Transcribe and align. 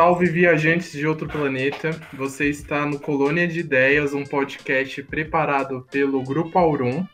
Salve 0.00 0.30
viajantes 0.30 0.92
de 0.92 1.06
outro 1.06 1.28
planeta. 1.28 1.90
Você 2.14 2.48
está 2.48 2.86
no 2.86 2.98
Colônia 2.98 3.46
de 3.46 3.60
Ideias, 3.60 4.14
um 4.14 4.24
podcast 4.24 5.02
preparado 5.02 5.86
pelo 5.90 6.22
Grupo 6.22 6.58
Aurum. 6.58 7.06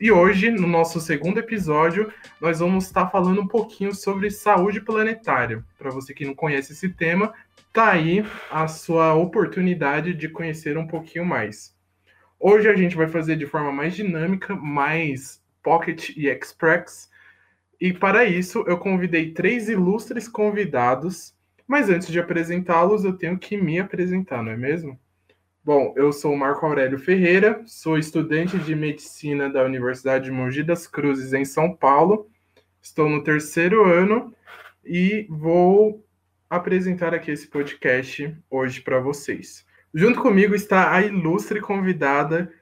E 0.00 0.10
hoje, 0.10 0.50
no 0.50 0.66
nosso 0.66 0.98
segundo 0.98 1.40
episódio, 1.40 2.10
nós 2.40 2.60
vamos 2.60 2.86
estar 2.86 3.10
falando 3.10 3.42
um 3.42 3.46
pouquinho 3.46 3.94
sobre 3.94 4.30
saúde 4.30 4.80
planetária. 4.80 5.62
Para 5.78 5.90
você 5.90 6.14
que 6.14 6.24
não 6.24 6.34
conhece 6.34 6.72
esse 6.72 6.88
tema, 6.88 7.34
tá 7.70 7.90
aí 7.90 8.24
a 8.50 8.66
sua 8.66 9.12
oportunidade 9.12 10.14
de 10.14 10.26
conhecer 10.26 10.78
um 10.78 10.86
pouquinho 10.86 11.26
mais. 11.26 11.76
Hoje 12.40 12.66
a 12.66 12.74
gente 12.74 12.96
vai 12.96 13.08
fazer 13.08 13.36
de 13.36 13.44
forma 13.44 13.70
mais 13.70 13.94
dinâmica, 13.94 14.56
mais 14.56 15.44
pocket 15.62 16.16
e 16.16 16.28
express. 16.28 17.10
E 17.78 17.92
para 17.92 18.24
isso, 18.24 18.64
eu 18.66 18.78
convidei 18.78 19.32
três 19.32 19.68
ilustres 19.68 20.26
convidados 20.26 21.34
mas 21.66 21.88
antes 21.88 22.08
de 22.08 22.20
apresentá-los, 22.20 23.04
eu 23.04 23.16
tenho 23.16 23.38
que 23.38 23.56
me 23.56 23.78
apresentar, 23.78 24.42
não 24.42 24.52
é 24.52 24.56
mesmo? 24.56 24.98
Bom, 25.64 25.94
eu 25.96 26.12
sou 26.12 26.36
Marco 26.36 26.66
Aurélio 26.66 26.98
Ferreira, 26.98 27.62
sou 27.66 27.96
estudante 27.96 28.58
de 28.58 28.74
medicina 28.74 29.48
da 29.48 29.64
Universidade 29.64 30.24
de 30.24 30.30
Mogi 30.30 30.62
das 30.62 30.86
Cruzes, 30.88 31.32
em 31.32 31.44
São 31.44 31.72
Paulo. 31.72 32.28
Estou 32.80 33.08
no 33.08 33.22
terceiro 33.22 33.84
ano 33.84 34.34
e 34.84 35.26
vou 35.30 36.04
apresentar 36.50 37.14
aqui 37.14 37.30
esse 37.30 37.46
podcast 37.46 38.36
hoje 38.50 38.80
para 38.80 38.98
vocês. 38.98 39.64
Junto 39.94 40.20
comigo 40.20 40.54
está 40.54 40.92
a 40.92 41.00
ilustre 41.02 41.60
convidada 41.60 42.52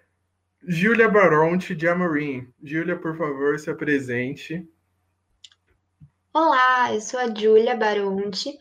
Júlia 0.63 1.09
Baronte 1.09 1.75
de 1.75 1.89
Amorim. 1.89 2.47
Júlia, 2.63 2.99
por 2.99 3.17
favor, 3.17 3.59
se 3.59 3.71
apresente. 3.71 4.69
Olá, 6.35 6.93
eu 6.93 7.01
sou 7.01 7.19
a 7.19 7.35
Júlia 7.35 7.75
Baronte 7.75 8.59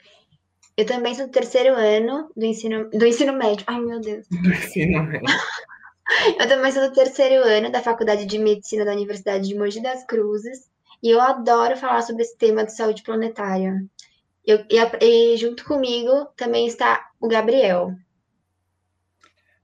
eu 0.79 0.85
também 0.85 1.13
sou 1.13 1.27
do 1.27 1.31
terceiro 1.31 1.75
ano 1.75 2.31
do 2.37 2.45
ensino, 2.45 2.89
do 2.89 3.05
ensino 3.05 3.33
médio. 3.33 3.65
Ai, 3.67 3.81
meu 3.81 3.99
Deus. 3.99 4.25
Do 4.31 4.49
ensino 4.49 5.03
médio. 5.03 5.27
eu 6.39 6.47
também 6.47 6.71
sou 6.71 6.87
do 6.87 6.95
terceiro 6.95 7.43
ano 7.43 7.69
da 7.69 7.83
Faculdade 7.83 8.25
de 8.25 8.39
Medicina 8.39 8.85
da 8.85 8.93
Universidade 8.93 9.45
de 9.45 9.55
Mogi 9.55 9.81
das 9.81 10.05
Cruzes. 10.05 10.69
E 11.03 11.09
eu 11.09 11.19
adoro 11.19 11.75
falar 11.75 12.01
sobre 12.01 12.23
esse 12.23 12.37
tema 12.37 12.63
de 12.63 12.73
saúde 12.73 13.03
planetária. 13.03 13.83
Eu, 14.45 14.63
e, 14.69 15.05
e 15.05 15.37
junto 15.37 15.65
comigo 15.65 16.29
também 16.37 16.65
está 16.65 17.09
o 17.19 17.27
Gabriel. 17.27 17.93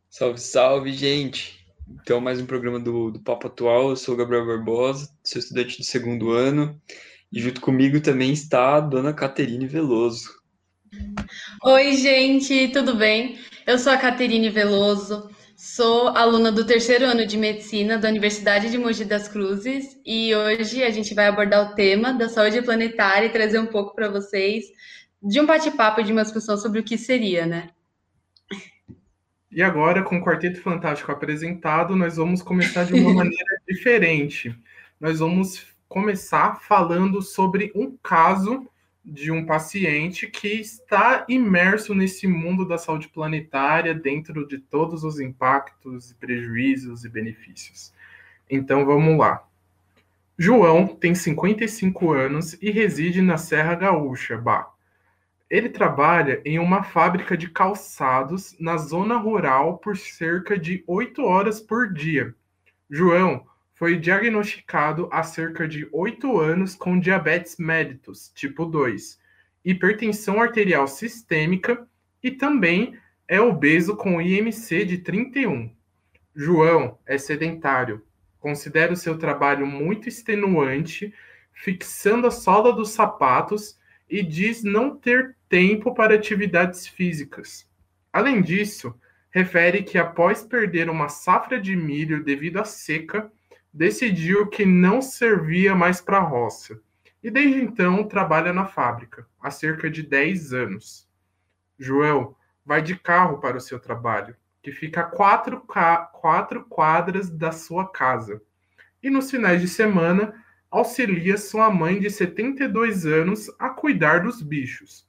Salve, 0.09 0.38
salve, 0.38 0.91
gente! 0.91 1.66
Então, 1.88 2.19
mais 2.19 2.41
um 2.41 2.45
programa 2.45 2.77
do, 2.77 3.09
do 3.09 3.21
Papo 3.21 3.47
Atual. 3.47 3.91
Eu 3.91 3.95
sou 3.95 4.16
o 4.16 4.17
Gabriel 4.17 4.45
Barbosa, 4.45 5.09
sou 5.23 5.39
estudante 5.39 5.77
do 5.77 5.86
segundo 5.86 6.31
ano. 6.31 6.77
E 7.31 7.39
junto 7.39 7.61
comigo 7.61 8.02
também 8.02 8.33
está 8.33 8.75
a 8.75 8.81
dona 8.81 9.13
Caterine 9.13 9.66
Veloso. 9.66 10.43
Oi, 11.64 11.94
gente, 11.94 12.70
tudo 12.70 12.96
bem? 12.96 13.40
Eu 13.66 13.80
sou 13.80 13.92
a 13.92 13.98
Caterine 13.98 14.50
Veloso, 14.50 15.30
sou 15.56 16.10
aluna 16.10 16.52
do 16.52 16.66
terceiro 16.66 17.06
ano 17.06 17.26
de 17.26 17.38
medicina 17.38 17.98
da 17.98 18.10
Universidade 18.10 18.70
de 18.70 18.78
Mogi 18.78 19.05
das 19.05 19.28
Cruzes 19.28 20.00
e 20.05 20.36
hoje 20.36 20.84
a 20.84 20.89
gente 20.89 21.14
vai 21.14 21.28
abordar 21.28 21.72
o 21.72 21.76
tema 21.76 22.14
da 22.14 22.30
saúde 22.30 22.61
planetária 22.61 23.26
e 23.26 23.32
trazer 23.32 23.60
um 23.60 23.66
pouco 23.66 23.95
para 23.95 24.10
vocês 24.10 24.66
de 25.22 25.42
um 25.42 25.45
bate-papo 25.45 26.04
de 26.04 26.11
uma 26.11 26.23
discussão 26.23 26.58
sobre 26.58 26.80
o 26.80 26.84
que 26.84 26.98
seria, 26.98 27.45
né? 27.45 27.70
E 29.52 29.64
agora, 29.64 30.04
com 30.04 30.17
o 30.17 30.23
Quarteto 30.23 30.61
Fantástico 30.61 31.11
apresentado, 31.11 31.95
nós 31.95 32.17
vamos 32.17 32.42
começar 32.42 32.84
de 32.84 32.94
uma 32.94 33.11
maneira 33.16 33.61
diferente. 33.67 34.55
Nós 35.00 35.20
vamos 35.20 35.66
começar 35.88 36.60
falando 36.61 37.22
sobre 37.22 37.72
um 37.73 37.98
caso 38.04 38.67
de 39.05 39.32
um 39.32 39.45
paciente 39.45 40.27
que 40.27 40.48
está 40.48 41.26
imerso 41.30 41.93
nesse 41.93 42.26
mundo 42.26 42.67
da 42.67 42.77
saúde 42.77 43.08
planetária, 43.08 43.93
dentro 43.93 44.48
de 44.48 44.58
todos 44.58 45.04
os 45.04 45.20
impactos, 45.20 46.14
prejuízos 46.14 47.05
e 47.05 47.10
benefícios. 47.10 47.93
Então 48.49 48.83
vamos 48.83 49.17
lá. 49.17 49.48
João 50.38 50.88
tem 50.88 51.14
55 51.14 52.11
anos 52.11 52.54
e 52.61 52.71
reside 52.71 53.21
na 53.21 53.38
Serra 53.38 53.76
Gaúcha, 53.76 54.38
Bah. 54.38 54.71
Ele 55.49 55.70
trabalha 55.70 56.42
em 56.43 56.58
uma 56.58 56.82
fábrica 56.82 57.37
de 57.37 57.49
calçados 57.49 58.55
na 58.60 58.77
zona 58.77 59.16
rural 59.17 59.77
por 59.77 59.95
cerca 59.95 60.58
de 60.58 60.83
8 60.87 61.23
horas 61.23 61.61
por 61.61 61.93
dia. 61.93 62.33
João 62.89 63.45
foi 63.75 63.97
diagnosticado 63.97 65.09
há 65.11 65.21
cerca 65.21 65.67
de 65.67 65.87
8 65.91 66.39
anos 66.39 66.75
com 66.75 66.97
diabetes 66.97 67.58
mellitus, 67.58 68.31
tipo 68.33 68.65
2, 68.65 69.19
hipertensão 69.63 70.41
arterial 70.41 70.87
sistêmica 70.87 71.86
e 72.23 72.31
também 72.31 72.97
é 73.27 73.39
obeso 73.39 73.97
com 73.97 74.21
IMC 74.21 74.86
de 74.86 74.99
31. 74.99 75.69
João 76.33 76.97
é 77.05 77.17
sedentário, 77.17 78.02
considera 78.39 78.93
o 78.93 78.97
seu 78.97 79.17
trabalho 79.17 79.67
muito 79.67 80.07
extenuante, 80.07 81.13
fixando 81.52 82.27
a 82.27 82.31
sola 82.31 82.71
dos 82.71 82.92
sapatos 82.92 83.77
e 84.09 84.23
diz 84.23 84.63
não 84.63 84.95
ter 84.95 85.36
tempo 85.49 85.93
para 85.93 86.15
atividades 86.15 86.87
físicas. 86.87 87.69
Além 88.13 88.42
disso, 88.42 88.97
refere 89.30 89.83
que 89.83 89.97
após 89.97 90.43
perder 90.43 90.89
uma 90.89 91.09
safra 91.09 91.59
de 91.59 91.75
milho 91.75 92.23
devido 92.23 92.57
à 92.57 92.63
seca, 92.63 93.30
decidiu 93.75 94.47
que 94.47 94.65
não 94.65 95.02
servia 95.02 95.75
mais 95.75 95.99
para 95.99 96.17
a 96.17 96.21
roça 96.21 96.80
e 97.21 97.30
desde 97.30 97.59
então 97.59 98.08
trabalha 98.08 98.53
na 98.53 98.65
fábrica 98.65 99.27
há 99.37 99.52
cerca 99.52 99.89
de 99.89 100.02
10 100.02 100.53
anos. 100.53 101.09
João 101.77 102.37
vai 102.65 102.81
de 102.81 102.95
carro 102.97 103.39
para 103.39 103.58
o 103.58 103.59
seu 103.59 103.77
trabalho, 103.77 104.33
que 104.63 104.71
fica 104.71 105.02
a 105.02 105.03
quatro, 105.03 105.61
quatro 106.13 106.63
quadras 106.63 107.30
da 107.30 107.52
sua 107.52 107.91
casa, 107.91 108.41
e 109.03 109.09
nos 109.09 109.30
finais 109.30 109.59
de 109.59 109.67
semana 109.67 110.33
auxilia 110.71 111.37
sua 111.37 111.69
mãe 111.69 111.99
de 111.99 112.09
72 112.09 113.05
anos 113.05 113.53
a 113.59 113.69
cuidar 113.69 114.23
dos 114.23 114.42
bichos. 114.42 115.05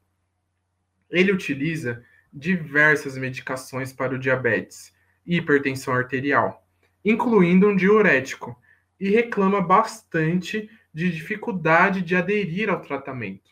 Ele 1.09 1.31
utiliza 1.31 2.04
diversas 2.33 3.16
medicações 3.16 3.93
para 3.93 4.16
o 4.16 4.19
diabetes 4.19 4.93
e 5.25 5.37
hipertensão 5.37 5.94
arterial 5.94 6.66
incluindo 7.06 7.69
um 7.69 7.77
diurético, 7.77 8.61
e 8.99 9.09
reclama 9.09 9.61
bastante 9.61 10.69
de 10.93 11.11
dificuldade 11.11 12.03
de 12.03 12.17
aderir 12.17 12.69
ao 12.69 12.81
tratamento. 12.81 13.50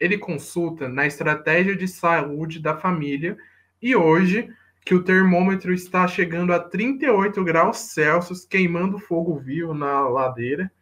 Ele 0.00 0.16
consulta 0.16 0.88
na 0.88 1.06
estratégia 1.06 1.76
de 1.76 1.86
saúde 1.86 2.58
da 2.58 2.76
família 2.76 3.36
e 3.82 3.94
hoje, 3.94 4.48
que 4.84 4.94
o 4.94 5.02
termômetro 5.02 5.74
está 5.74 6.08
chegando 6.08 6.52
a 6.52 6.58
38 6.58 7.44
graus 7.44 7.76
Celsius, 7.78 8.46
queimando 8.46 8.98
fogo 8.98 9.38
vivo 9.38 9.74
na 9.74 10.08
ladeira, 10.08 10.72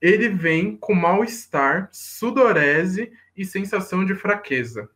ele 0.00 0.28
vem 0.28 0.76
com 0.76 0.94
mal-estar, 0.94 1.88
sudorese 1.90 3.10
e 3.34 3.42
sensação 3.44 4.04
de 4.04 4.14
fraqueza. 4.14 4.90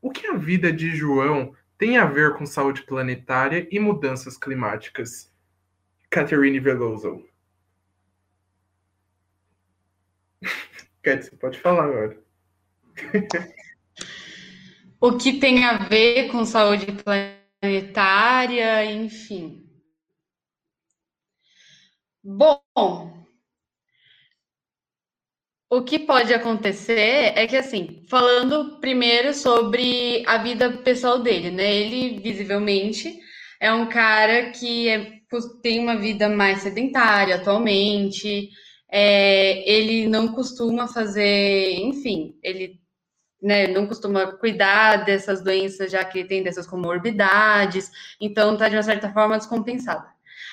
O 0.00 0.10
que 0.10 0.28
a 0.28 0.34
vida 0.34 0.72
de 0.72 0.94
João 0.94 1.52
tem 1.76 1.98
a 1.98 2.04
ver 2.04 2.34
com 2.34 2.46
saúde 2.46 2.82
planetária 2.82 3.66
e 3.72 3.80
mudanças 3.80 4.38
climáticas? 4.38 5.34
Catherine 6.16 6.58
Veloso. 6.58 7.22
Cat, 11.02 11.22
você 11.22 11.36
pode 11.36 11.60
falar 11.60 11.84
agora. 11.84 12.18
o 14.98 15.18
que 15.18 15.38
tem 15.38 15.62
a 15.66 15.76
ver 15.76 16.30
com 16.30 16.46
saúde 16.46 16.86
planetária, 17.60 18.82
enfim. 18.86 19.68
Bom, 22.24 22.62
o 25.68 25.82
que 25.84 25.98
pode 25.98 26.32
acontecer 26.32 27.34
é 27.36 27.46
que, 27.46 27.58
assim, 27.58 28.06
falando 28.08 28.80
primeiro 28.80 29.34
sobre 29.34 30.24
a 30.26 30.38
vida 30.38 30.78
pessoal 30.78 31.18
dele, 31.18 31.50
né? 31.50 31.74
Ele, 31.74 32.18
visivelmente, 32.20 33.20
é 33.60 33.70
um 33.70 33.86
cara 33.86 34.50
que 34.52 34.88
é 34.88 35.15
tem 35.62 35.80
uma 35.80 35.96
vida 35.96 36.28
mais 36.28 36.62
sedentária 36.62 37.36
atualmente, 37.36 38.50
é, 38.90 39.68
ele 39.70 40.08
não 40.08 40.28
costuma 40.28 40.86
fazer, 40.86 41.74
enfim, 41.80 42.38
ele 42.42 42.80
né, 43.42 43.66
não 43.66 43.86
costuma 43.86 44.32
cuidar 44.38 45.04
dessas 45.04 45.42
doenças, 45.42 45.90
já 45.90 46.04
que 46.04 46.24
tem 46.24 46.42
dessas 46.42 46.66
comorbidades, 46.66 47.90
então 48.20 48.54
está 48.54 48.68
de 48.68 48.76
uma 48.76 48.82
certa 48.82 49.12
forma 49.12 49.36
descompensado. 49.38 50.06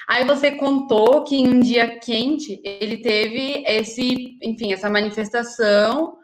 Aí 0.08 0.26
você 0.26 0.52
contou 0.52 1.24
que 1.24 1.36
em 1.36 1.48
um 1.48 1.60
dia 1.60 2.00
quente 2.00 2.60
ele 2.64 2.98
teve 2.98 3.64
esse, 3.66 4.38
enfim, 4.42 4.74
essa 4.74 4.90
manifestação 4.90 6.18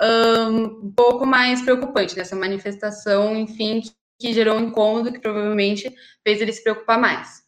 um, 0.00 0.92
pouco 0.92 1.26
mais 1.26 1.60
preocupante, 1.62 2.16
né? 2.16 2.22
manifestação, 2.34 3.36
enfim, 3.36 3.80
que, 3.80 3.90
que 4.18 4.32
gerou 4.32 4.56
um 4.56 4.68
incômodo 4.68 5.12
que 5.12 5.18
provavelmente 5.18 5.92
fez 6.24 6.40
ele 6.40 6.52
se 6.52 6.62
preocupar 6.62 6.98
mais. 6.98 7.47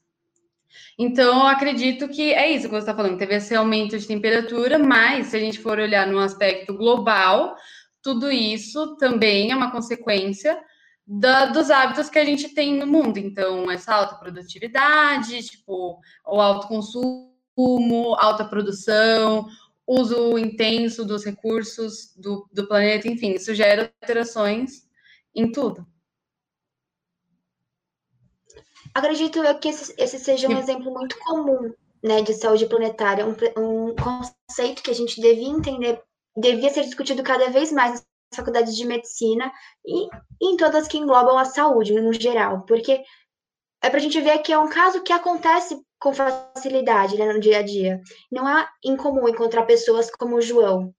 Então, 1.02 1.46
acredito 1.46 2.10
que 2.10 2.34
é 2.34 2.50
isso 2.50 2.66
que 2.66 2.74
você 2.74 2.80
está 2.80 2.94
falando. 2.94 3.16
Teve 3.16 3.36
esse 3.36 3.54
aumento 3.54 3.98
de 3.98 4.06
temperatura, 4.06 4.78
mas 4.78 5.28
se 5.28 5.36
a 5.38 5.40
gente 5.40 5.58
for 5.58 5.78
olhar 5.78 6.06
num 6.06 6.18
aspecto 6.18 6.76
global, 6.76 7.56
tudo 8.02 8.30
isso 8.30 8.96
também 8.96 9.50
é 9.50 9.56
uma 9.56 9.72
consequência 9.72 10.62
da, 11.06 11.46
dos 11.46 11.70
hábitos 11.70 12.10
que 12.10 12.18
a 12.18 12.24
gente 12.26 12.50
tem 12.50 12.74
no 12.74 12.86
mundo. 12.86 13.16
Então, 13.16 13.70
essa 13.70 13.94
alta 13.94 14.16
produtividade, 14.16 15.42
tipo, 15.42 15.98
o 16.26 16.38
alto 16.38 16.68
consumo, 16.68 18.14
alta 18.18 18.44
produção, 18.44 19.48
uso 19.86 20.36
intenso 20.36 21.02
dos 21.02 21.24
recursos 21.24 22.14
do, 22.14 22.46
do 22.52 22.68
planeta, 22.68 23.08
enfim, 23.08 23.30
isso 23.30 23.54
gera 23.54 23.90
alterações 24.02 24.82
em 25.34 25.50
tudo. 25.50 25.86
Acredito 28.94 29.38
eu 29.38 29.58
que 29.58 29.68
esse, 29.68 29.94
esse 29.96 30.18
seja 30.18 30.48
um 30.48 30.58
exemplo 30.58 30.92
muito 30.92 31.18
comum 31.18 31.72
né, 32.02 32.22
de 32.22 32.34
saúde 32.34 32.66
planetária, 32.66 33.26
um, 33.26 33.34
um 33.56 33.94
conceito 33.94 34.82
que 34.82 34.90
a 34.90 34.94
gente 34.94 35.20
devia 35.20 35.48
entender, 35.48 36.02
devia 36.36 36.70
ser 36.70 36.82
discutido 36.84 37.22
cada 37.22 37.50
vez 37.50 37.70
mais 37.70 37.92
nas 37.92 38.36
faculdades 38.36 38.76
de 38.76 38.86
medicina 38.86 39.52
e, 39.84 40.06
e 40.40 40.52
em 40.52 40.56
todas 40.56 40.88
que 40.88 40.98
englobam 40.98 41.36
a 41.36 41.44
saúde 41.44 41.92
no 42.00 42.12
geral, 42.12 42.62
porque 42.62 43.02
é 43.82 43.88
para 43.88 43.98
a 43.98 44.02
gente 44.02 44.20
ver 44.20 44.38
que 44.38 44.52
é 44.52 44.58
um 44.58 44.68
caso 44.68 45.02
que 45.02 45.12
acontece 45.12 45.80
com 45.98 46.12
facilidade 46.12 47.16
né, 47.16 47.32
no 47.32 47.40
dia 47.40 47.58
a 47.58 47.62
dia. 47.62 48.00
Não 48.30 48.48
é 48.48 48.68
incomum 48.84 49.28
encontrar 49.28 49.64
pessoas 49.64 50.10
como 50.10 50.36
o 50.36 50.42
João. 50.42 50.94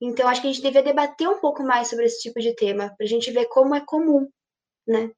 Então, 0.00 0.28
acho 0.28 0.40
que 0.40 0.48
a 0.48 0.52
gente 0.52 0.62
devia 0.62 0.82
debater 0.82 1.28
um 1.28 1.40
pouco 1.40 1.62
mais 1.62 1.88
sobre 1.88 2.06
esse 2.06 2.22
tipo 2.22 2.40
de 2.40 2.54
tema, 2.54 2.94
para 2.96 3.04
a 3.04 3.08
gente 3.08 3.30
ver 3.30 3.46
como 3.46 3.74
é 3.74 3.80
comum, 3.80 4.28
né? 4.86 5.10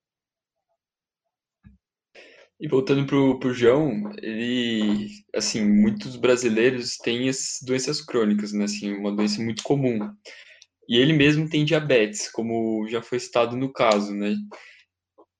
E 2.62 2.68
voltando 2.68 3.04
pro, 3.04 3.40
pro 3.40 3.52
João, 3.52 4.12
ele, 4.22 5.08
assim, 5.34 5.68
muitos 5.68 6.14
brasileiros 6.14 6.96
têm 6.96 7.28
as 7.28 7.58
doenças 7.66 8.00
crônicas, 8.00 8.52
né, 8.52 8.66
assim, 8.66 8.92
uma 8.92 9.10
doença 9.10 9.42
muito 9.42 9.64
comum. 9.64 9.98
E 10.88 10.96
ele 10.96 11.12
mesmo 11.12 11.50
tem 11.50 11.64
diabetes, 11.64 12.30
como 12.30 12.86
já 12.88 13.02
foi 13.02 13.18
citado 13.18 13.56
no 13.56 13.72
caso, 13.72 14.14
né? 14.14 14.36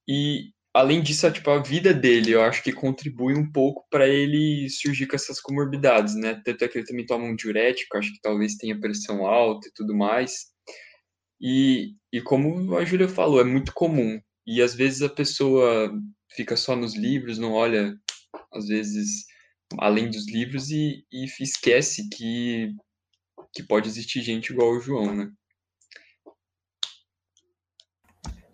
E 0.09 0.51
além 0.75 1.01
disso, 1.01 1.31
tipo, 1.31 1.49
a 1.49 1.63
vida 1.63 1.95
dele, 1.95 2.33
eu 2.33 2.43
acho 2.43 2.61
que 2.61 2.73
contribui 2.73 3.35
um 3.35 3.53
pouco 3.53 3.87
para 3.89 4.09
ele 4.09 4.69
surgir 4.69 5.07
com 5.07 5.15
essas 5.15 5.41
comorbidades, 5.41 6.17
né? 6.17 6.43
Tanto 6.45 6.65
é 6.65 6.69
que 6.69 6.79
ele 6.79 6.87
também 6.87 7.07
toma 7.07 7.25
um 7.25 7.37
diurético, 7.37 7.99
acho 7.99 8.13
que 8.13 8.21
talvez 8.21 8.57
tenha 8.57 8.81
pressão 8.81 9.25
alta 9.25 9.69
e 9.69 9.73
tudo 9.77 9.95
mais. 9.95 10.47
E, 11.41 11.95
e 12.13 12.21
como 12.21 12.77
a 12.77 12.85
Júlia 12.85 13.09
falou, 13.09 13.41
é 13.41 13.45
muito 13.45 13.73
comum. 13.73 14.21
E 14.45 14.61
às 14.61 14.75
vezes 14.75 15.03
a 15.03 15.09
pessoa 15.09 15.93
fica 16.35 16.57
só 16.57 16.75
nos 16.75 16.95
livros, 16.95 17.39
não 17.39 17.53
olha, 17.53 17.95
às 18.53 18.67
vezes, 18.67 19.27
além 19.79 20.11
dos 20.11 20.27
livros 20.29 20.71
e, 20.71 21.05
e 21.13 21.27
esquece 21.41 22.09
que, 22.09 22.75
que 23.55 23.63
pode 23.63 23.89
existir 23.89 24.23
gente 24.23 24.53
igual 24.53 24.73
o 24.73 24.81
João, 24.81 25.15
né? 25.15 25.31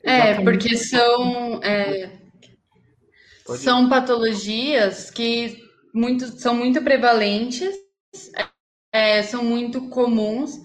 É, 0.02 0.42
porque 0.42 0.76
são, 0.76 1.62
é, 1.62 2.19
são 3.56 3.88
patologias 3.88 5.10
que 5.10 5.62
muito, 5.92 6.26
são 6.38 6.54
muito 6.54 6.82
prevalentes, 6.82 7.74
é, 8.92 9.22
são 9.22 9.44
muito 9.44 9.88
comuns, 9.90 10.58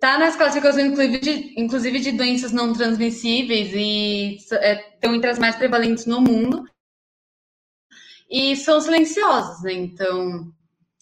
Tá 0.00 0.16
nas 0.18 0.34
classificações, 0.34 0.86
inclusive 0.86 1.18
de, 1.18 1.60
inclusive 1.60 2.00
de 2.00 2.12
doenças 2.12 2.52
não 2.52 2.72
transmissíveis 2.72 3.70
e 3.74 4.38
é, 4.52 4.94
estão 4.94 5.14
entre 5.14 5.28
as 5.28 5.38
mais 5.38 5.56
prevalentes 5.56 6.06
no 6.06 6.22
mundo. 6.22 6.64
E 8.30 8.56
são 8.56 8.80
silenciosas, 8.80 9.62
né? 9.62 9.74
Então, 9.74 10.50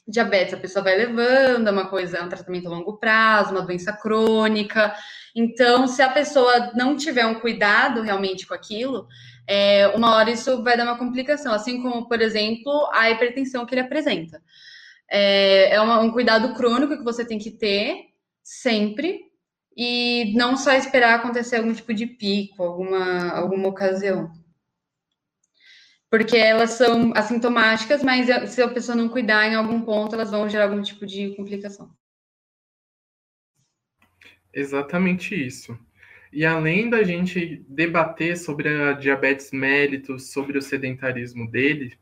diabetes 0.06 0.54
a 0.54 0.56
pessoa 0.56 0.82
vai 0.82 0.96
levando, 0.96 1.68
é 1.68 1.70
uma 1.70 1.88
coisa, 1.88 2.18
é 2.18 2.22
um 2.22 2.28
tratamento 2.28 2.66
a 2.66 2.70
longo 2.70 2.96
prazo, 2.96 3.52
uma 3.52 3.62
doença 3.62 3.92
crônica. 3.92 4.92
Então, 5.32 5.86
se 5.86 6.02
a 6.02 6.10
pessoa 6.10 6.72
não 6.74 6.96
tiver 6.96 7.24
um 7.24 7.38
cuidado 7.38 8.02
realmente 8.02 8.48
com 8.48 8.54
aquilo, 8.54 9.06
é, 9.46 9.86
uma 9.94 10.16
hora 10.16 10.32
isso 10.32 10.60
vai 10.64 10.76
dar 10.76 10.82
uma 10.82 10.98
complicação, 10.98 11.54
assim 11.54 11.80
como, 11.80 12.08
por 12.08 12.20
exemplo, 12.20 12.88
a 12.92 13.08
hipertensão 13.10 13.64
que 13.64 13.74
ele 13.74 13.82
apresenta. 13.82 14.42
É, 15.08 15.76
é 15.76 15.80
uma, 15.80 16.00
um 16.00 16.10
cuidado 16.10 16.52
crônico 16.54 16.98
que 16.98 17.04
você 17.04 17.24
tem 17.24 17.38
que 17.38 17.52
ter 17.52 18.08
sempre 18.48 19.20
e 19.76 20.32
não 20.34 20.56
só 20.56 20.72
esperar 20.72 21.16
acontecer 21.16 21.56
algum 21.56 21.72
tipo 21.74 21.92
de 21.92 22.06
pico, 22.06 22.62
alguma, 22.62 23.30
alguma 23.30 23.68
ocasião. 23.68 24.32
Porque 26.10 26.38
elas 26.38 26.70
são 26.70 27.12
assintomáticas, 27.14 28.02
mas 28.02 28.26
se 28.50 28.62
a 28.62 28.68
pessoa 28.68 28.96
não 28.96 29.10
cuidar 29.10 29.46
em 29.46 29.54
algum 29.54 29.82
ponto, 29.82 30.14
elas 30.14 30.30
vão 30.30 30.48
gerar 30.48 30.64
algum 30.64 30.80
tipo 30.80 31.04
de 31.04 31.36
complicação. 31.36 31.94
Exatamente 34.50 35.34
isso. 35.34 35.78
E 36.32 36.46
além 36.46 36.88
da 36.88 37.02
gente 37.02 37.66
debater 37.68 38.38
sobre 38.38 38.68
a 38.68 38.94
diabetes 38.94 39.52
mellitus, 39.52 40.32
sobre 40.32 40.56
o 40.56 40.62
sedentarismo 40.62 41.50
dele, 41.50 41.98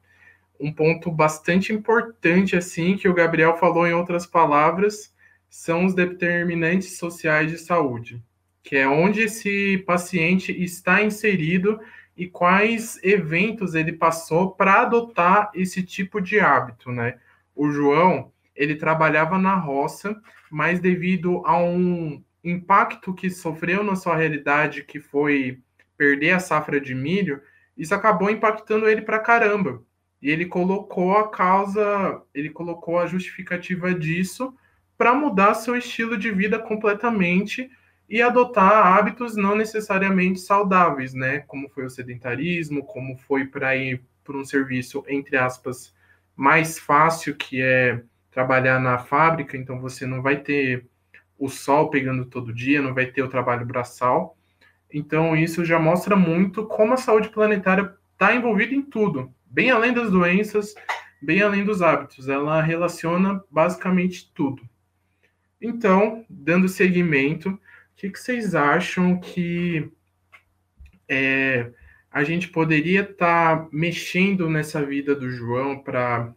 um 0.60 0.72
ponto 0.72 1.10
bastante 1.10 1.72
importante 1.72 2.56
assim 2.56 2.96
que 2.96 3.08
o 3.08 3.14
Gabriel 3.14 3.56
falou 3.56 3.84
em 3.84 3.92
outras 3.92 4.24
palavras 4.24 5.14
são 5.48 5.84
os 5.84 5.94
determinantes 5.94 6.98
sociais 6.98 7.50
de 7.50 7.58
saúde, 7.58 8.22
que 8.62 8.76
é 8.76 8.88
onde 8.88 9.22
esse 9.22 9.78
paciente 9.86 10.52
está 10.52 11.02
inserido 11.02 11.80
e 12.16 12.26
quais 12.26 12.98
eventos 13.02 13.74
ele 13.74 13.92
passou 13.92 14.52
para 14.52 14.82
adotar 14.82 15.50
esse 15.54 15.82
tipo 15.82 16.20
de 16.20 16.40
hábito, 16.40 16.90
né? 16.90 17.18
O 17.54 17.70
João, 17.70 18.32
ele 18.54 18.74
trabalhava 18.74 19.38
na 19.38 19.54
roça, 19.54 20.20
mas 20.50 20.80
devido 20.80 21.42
a 21.44 21.58
um 21.58 22.22
impacto 22.42 23.12
que 23.12 23.28
sofreu 23.30 23.82
na 23.82 23.96
sua 23.96 24.16
realidade, 24.16 24.84
que 24.84 25.00
foi 25.00 25.60
perder 25.96 26.32
a 26.32 26.38
safra 26.38 26.80
de 26.80 26.94
milho, 26.94 27.40
isso 27.76 27.94
acabou 27.94 28.30
impactando 28.30 28.88
ele 28.88 29.02
para 29.02 29.18
caramba. 29.18 29.82
E 30.22 30.30
ele 30.30 30.46
colocou 30.46 31.16
a 31.16 31.28
causa, 31.28 32.22
ele 32.34 32.50
colocou 32.50 32.98
a 32.98 33.06
justificativa 33.06 33.94
disso 33.94 34.54
para 34.96 35.14
mudar 35.14 35.54
seu 35.54 35.76
estilo 35.76 36.16
de 36.16 36.30
vida 36.30 36.58
completamente 36.58 37.70
e 38.08 38.22
adotar 38.22 38.86
hábitos 38.86 39.36
não 39.36 39.56
necessariamente 39.56 40.40
saudáveis, 40.40 41.12
né? 41.12 41.40
Como 41.40 41.68
foi 41.68 41.84
o 41.84 41.90
sedentarismo, 41.90 42.84
como 42.84 43.16
foi 43.16 43.46
para 43.46 43.74
ir 43.76 44.02
para 44.24 44.36
um 44.36 44.44
serviço, 44.44 45.04
entre 45.08 45.36
aspas, 45.36 45.94
mais 46.34 46.78
fácil, 46.78 47.34
que 47.34 47.60
é 47.60 48.02
trabalhar 48.30 48.78
na 48.78 48.98
fábrica, 48.98 49.56
então 49.56 49.80
você 49.80 50.06
não 50.06 50.20
vai 50.20 50.36
ter 50.36 50.86
o 51.38 51.48
sol 51.48 51.90
pegando 51.90 52.24
todo 52.24 52.52
dia, 52.52 52.82
não 52.82 52.94
vai 52.94 53.06
ter 53.06 53.22
o 53.22 53.28
trabalho 53.28 53.64
braçal. 53.64 54.36
Então, 54.92 55.36
isso 55.36 55.64
já 55.64 55.78
mostra 55.78 56.16
muito 56.16 56.66
como 56.66 56.94
a 56.94 56.98
saúde 56.98 57.28
planetária 57.28 57.94
está 58.12 58.34
envolvida 58.34 58.74
em 58.74 58.82
tudo, 58.82 59.32
bem 59.44 59.70
além 59.70 59.92
das 59.92 60.10
doenças, 60.10 60.74
bem 61.20 61.42
além 61.42 61.64
dos 61.64 61.82
hábitos. 61.82 62.28
Ela 62.28 62.62
relaciona 62.62 63.42
basicamente 63.50 64.30
tudo. 64.34 64.62
Então, 65.60 66.24
dando 66.28 66.68
seguimento, 66.68 67.50
o 67.50 67.58
que, 67.96 68.10
que 68.10 68.18
vocês 68.18 68.54
acham 68.54 69.18
que 69.18 69.90
é, 71.08 71.70
a 72.10 72.24
gente 72.24 72.48
poderia 72.48 73.02
estar 73.02 73.58
tá 73.58 73.68
mexendo 73.72 74.48
nessa 74.50 74.84
vida 74.84 75.14
do 75.14 75.30
João 75.30 75.78
para 75.78 76.32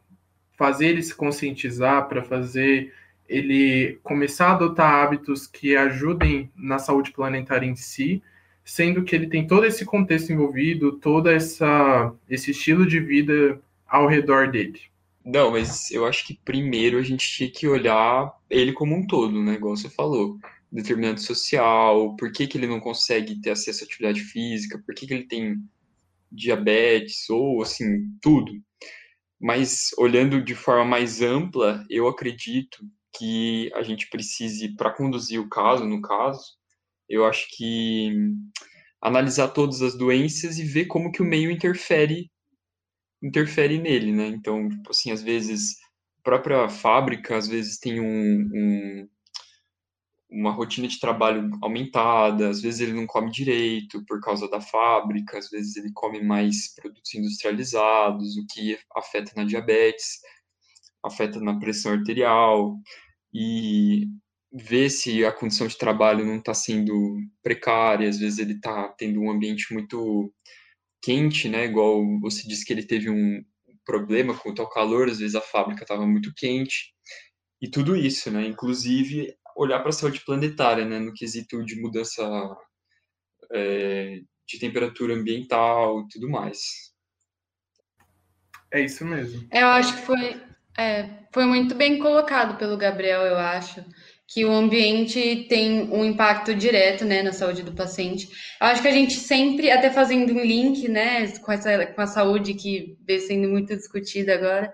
fazer 0.58 0.88
ele 0.88 1.04
se 1.04 1.16
conscientizar, 1.16 2.08
para 2.08 2.24
fazer 2.24 2.94
ele 3.28 4.00
começar 4.04 4.48
a 4.48 4.52
adotar 4.56 4.92
hábitos 4.92 5.46
que 5.46 5.76
ajudem 5.76 6.52
na 6.56 6.80
saúde 6.80 7.12
planetária 7.12 7.66
em 7.68 7.76
si, 7.76 8.24
sendo 8.66 9.04
que 9.04 9.16
ele 9.16 9.28
tem 9.28 9.46
todo 9.46 9.66
esse 9.66 9.86
contexto 9.86 10.34
envolvido, 10.34 10.94
todo 10.94 11.30
essa, 11.30 12.14
esse 12.30 12.52
estilo 12.52 12.86
de 12.86 13.00
vida 13.00 13.60
ao 13.88 14.08
redor 14.08 14.50
dele. 14.50 14.82
Não, 15.32 15.52
mas 15.52 15.92
eu 15.92 16.08
acho 16.08 16.26
que 16.26 16.40
primeiro 16.44 16.98
a 16.98 17.04
gente 17.04 17.30
tinha 17.30 17.52
que 17.52 17.68
olhar 17.68 18.34
ele 18.50 18.74
como 18.74 18.96
um 18.96 19.06
todo, 19.06 19.44
né? 19.44 19.54
Igual 19.54 19.78
você 19.78 19.88
falou. 19.88 20.40
Determinante 20.72 21.22
social, 21.22 22.16
por 22.16 22.32
que, 22.32 22.48
que 22.48 22.58
ele 22.58 22.66
não 22.66 22.80
consegue 22.80 23.40
ter 23.40 23.52
acesso 23.52 23.84
à 23.84 23.86
atividade 23.86 24.22
física, 24.22 24.82
por 24.84 24.96
que, 24.96 25.06
que 25.06 25.14
ele 25.14 25.28
tem 25.28 25.56
diabetes, 26.32 27.30
ou 27.30 27.62
assim, 27.62 27.86
tudo. 28.22 28.52
Mas 29.40 29.92
olhando 30.00 30.44
de 30.44 30.56
forma 30.56 30.86
mais 30.86 31.22
ampla, 31.22 31.86
eu 31.90 32.08
acredito 32.08 32.80
que 33.18 33.72
a 33.76 33.84
gente 33.84 34.10
precise, 34.10 34.76
para 34.76 34.94
conduzir 34.94 35.40
o 35.40 35.50
caso, 35.50 35.86
no 35.86 36.02
caso, 36.02 36.42
eu 37.08 37.26
acho 37.26 37.48
que 37.56 38.14
analisar 39.02 39.50
todas 39.50 39.82
as 39.84 39.96
doenças 39.96 40.58
e 40.58 40.64
ver 40.64 40.86
como 40.86 41.12
que 41.12 41.22
o 41.22 41.26
meio 41.26 41.52
interfere 41.52 42.32
interfere 43.22 43.80
nele, 43.80 44.12
né? 44.12 44.28
Então, 44.28 44.70
tipo 44.70 44.92
assim, 44.92 45.12
às 45.12 45.22
vezes 45.22 45.76
a 46.20 46.24
própria 46.24 46.70
fábrica, 46.70 47.38
às 47.38 47.48
vezes 47.48 47.78
tem 47.80 48.00
um, 48.00 48.50
um, 48.54 49.10
uma 50.30 50.52
rotina 50.52 50.88
de 50.88 51.00
trabalho 51.00 51.50
aumentada, 51.62 52.50
às 52.50 52.62
vezes 52.62 52.82
ele 52.82 52.94
não 52.94 53.08
come 53.08 53.32
direito 53.32 54.04
por 54.06 54.22
causa 54.22 54.50
da 54.50 54.62
fábrica, 54.62 55.38
às 55.38 55.50
vezes 55.50 55.76
ele 55.76 55.92
come 55.94 56.22
mais 56.22 56.74
produtos 56.76 57.14
industrializados, 57.16 58.38
o 58.38 58.46
que 58.48 58.78
afeta 58.96 59.34
na 59.36 59.44
diabetes, 59.44 60.20
afeta 61.04 61.40
na 61.40 61.58
pressão 61.60 61.94
arterial, 61.94 62.78
e 63.34 64.08
ver 64.52 64.90
se 64.90 65.24
a 65.26 65.32
condição 65.32 65.68
de 65.68 65.78
trabalho 65.78 66.26
não 66.26 66.38
está 66.38 66.54
sendo 66.54 67.18
precária, 67.42 68.10
às 68.10 68.18
vezes 68.18 68.40
ele 68.40 68.54
está 68.54 68.90
tendo 68.98 69.22
um 69.22 69.32
ambiente 69.32 69.74
muito 69.74 70.34
quente, 71.02 71.48
né? 71.48 71.66
Igual 71.66 72.20
você 72.20 72.48
disse 72.48 72.66
que 72.66 72.74
ele 72.74 72.86
teve 72.86 73.10
um 73.10 73.44
problema 73.86 74.38
quanto 74.38 74.62
ao 74.62 74.70
calor, 74.70 75.10
às 75.10 75.20
vezes 75.20 75.36
a 75.36 75.42
fábrica 75.42 75.84
estava 75.84 76.06
muito 76.06 76.34
quente, 76.36 76.94
e 77.62 77.70
tudo 77.70 77.96
isso, 77.96 78.32
né? 78.32 78.46
Inclusive 78.46 79.36
olhar 79.56 79.80
para 79.80 79.90
a 79.90 79.94
saúde 79.94 80.24
planetária, 80.26 80.86
né? 80.86 81.00
No 81.00 81.14
quesito 81.14 81.64
de 81.66 81.80
mudança 81.82 82.24
é, 83.52 84.22
de 84.48 84.60
temperatura 84.60 85.14
ambiental 85.14 86.02
e 86.02 86.08
tudo 86.10 86.30
mais. 86.30 86.90
É 88.72 88.82
isso 88.82 89.06
mesmo. 89.06 89.48
Eu 89.52 89.68
acho 89.68 89.96
que 89.96 90.02
foi, 90.02 90.42
é, 90.78 91.10
foi 91.34 91.46
muito 91.46 91.76
bem 91.76 92.00
colocado 92.00 92.58
pelo 92.58 92.78
Gabriel, 92.78 93.22
eu 93.22 93.38
acho 93.38 93.84
que 94.32 94.46
o 94.46 94.52
ambiente 94.52 95.48
tem 95.50 95.90
um 95.92 96.06
impacto 96.06 96.54
direto 96.54 97.04
né, 97.04 97.24
na 97.24 97.34
saúde 97.34 97.64
do 97.64 97.74
paciente. 97.74 98.30
Eu 98.62 98.68
acho 98.68 98.82
que 98.82 98.88
a 98.88 98.92
gente 98.92 99.16
sempre, 99.16 99.72
até 99.72 99.90
fazendo 99.90 100.34
um 100.34 100.40
link 100.40 100.88
né, 100.88 101.28
com, 101.40 101.52
essa, 101.52 101.88
com 101.88 102.02
a 102.02 102.08
saúde 102.08 102.54
que 102.54 102.96
vem 103.08 103.20
sendo 103.20 103.50
muito 103.50 103.76
discutida 103.76 104.36
agora, 104.36 104.72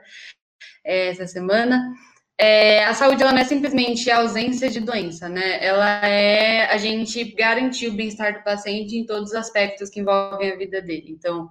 é, 0.83 1.07
essa 1.07 1.25
semana, 1.25 1.93
é, 2.37 2.83
a 2.83 2.93
saúde 2.93 3.23
ela 3.23 3.31
não 3.31 3.39
é 3.39 3.45
simplesmente 3.45 4.11
a 4.11 4.17
ausência 4.17 4.69
de 4.69 4.81
doença, 4.81 5.29
né? 5.29 5.63
Ela 5.65 6.05
é 6.05 6.65
a 6.65 6.77
gente 6.77 7.23
garantir 7.23 7.87
o 7.87 7.93
bem-estar 7.93 8.33
do 8.33 8.43
paciente 8.43 8.97
em 8.97 9.05
todos 9.05 9.29
os 9.29 9.35
aspectos 9.35 9.89
que 9.89 10.01
envolvem 10.01 10.51
a 10.51 10.57
vida 10.57 10.81
dele. 10.81 11.07
Então, 11.11 11.47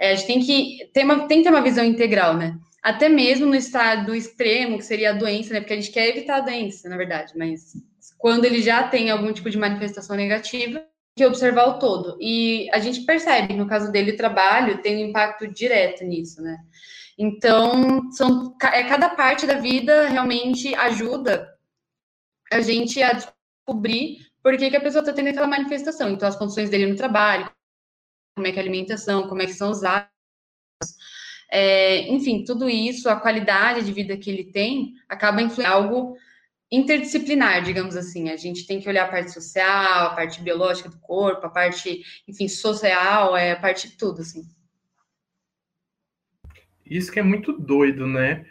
é, 0.00 0.12
a 0.12 0.14
gente 0.14 0.26
tem 0.26 0.40
que 0.40 0.90
ter 0.94 1.04
uma, 1.04 1.28
tem 1.28 1.38
que 1.38 1.44
ter 1.44 1.50
uma 1.50 1.62
visão 1.62 1.84
integral, 1.84 2.38
né? 2.38 2.56
Até 2.84 3.08
mesmo 3.08 3.46
no 3.46 3.54
estado 3.54 4.14
extremo, 4.14 4.76
que 4.76 4.84
seria 4.84 5.10
a 5.10 5.14
doença, 5.14 5.54
né? 5.54 5.60
Porque 5.60 5.72
a 5.72 5.80
gente 5.80 5.90
quer 5.90 6.06
evitar 6.08 6.36
a 6.36 6.40
doença, 6.40 6.86
na 6.86 6.98
verdade, 6.98 7.32
mas 7.34 7.72
quando 8.18 8.44
ele 8.44 8.60
já 8.60 8.86
tem 8.86 9.10
algum 9.10 9.32
tipo 9.32 9.48
de 9.48 9.56
manifestação 9.56 10.14
negativa, 10.14 10.84
que 11.16 11.24
observar 11.24 11.66
o 11.68 11.78
todo. 11.78 12.18
E 12.20 12.68
a 12.72 12.78
gente 12.80 13.06
percebe, 13.06 13.54
no 13.54 13.66
caso 13.66 13.90
dele, 13.90 14.12
o 14.12 14.16
trabalho 14.16 14.82
tem 14.82 14.96
um 15.02 15.08
impacto 15.08 15.46
direto 15.46 16.04
nisso, 16.04 16.42
né? 16.42 16.58
Então, 17.16 18.10
são, 18.10 18.54
é, 18.64 18.82
cada 18.84 19.08
parte 19.10 19.46
da 19.46 19.54
vida 19.54 20.08
realmente 20.08 20.74
ajuda 20.74 21.48
a 22.52 22.60
gente 22.60 23.02
a 23.02 23.12
descobrir 23.12 24.26
por 24.42 24.58
que, 24.58 24.68
que 24.68 24.76
a 24.76 24.80
pessoa 24.80 25.00
está 25.00 25.12
tendo 25.12 25.28
aquela 25.28 25.46
manifestação. 25.46 26.10
Então, 26.10 26.28
as 26.28 26.36
condições 26.36 26.68
dele 26.68 26.86
no 26.86 26.96
trabalho, 26.96 27.50
como 28.36 28.46
é 28.46 28.52
que 28.52 28.58
é 28.58 28.60
a 28.60 28.64
alimentação, 28.64 29.26
como 29.28 29.40
é 29.40 29.46
que 29.46 29.54
são 29.54 29.70
os 29.70 29.84
hábitos, 29.84 30.13
é, 31.56 32.08
enfim, 32.12 32.42
tudo 32.42 32.68
isso, 32.68 33.08
a 33.08 33.14
qualidade 33.14 33.86
de 33.86 33.92
vida 33.92 34.16
que 34.16 34.28
ele 34.28 34.42
tem, 34.42 34.96
acaba 35.08 35.40
influindo 35.40 35.72
algo 35.72 36.16
interdisciplinar, 36.68 37.62
digamos 37.62 37.94
assim. 37.94 38.28
A 38.28 38.36
gente 38.36 38.66
tem 38.66 38.80
que 38.80 38.88
olhar 38.88 39.04
a 39.04 39.08
parte 39.08 39.30
social, 39.30 40.08
a 40.08 40.14
parte 40.16 40.42
biológica 40.42 40.88
do 40.88 40.98
corpo, 40.98 41.46
a 41.46 41.48
parte, 41.48 42.02
enfim, 42.26 42.48
social, 42.48 43.36
é 43.36 43.52
a 43.52 43.56
parte 43.56 43.88
de 43.88 43.96
tudo, 43.96 44.22
assim. 44.22 44.42
Isso 46.84 47.12
que 47.12 47.20
é 47.20 47.22
muito 47.22 47.52
doido, 47.52 48.04
né? 48.04 48.44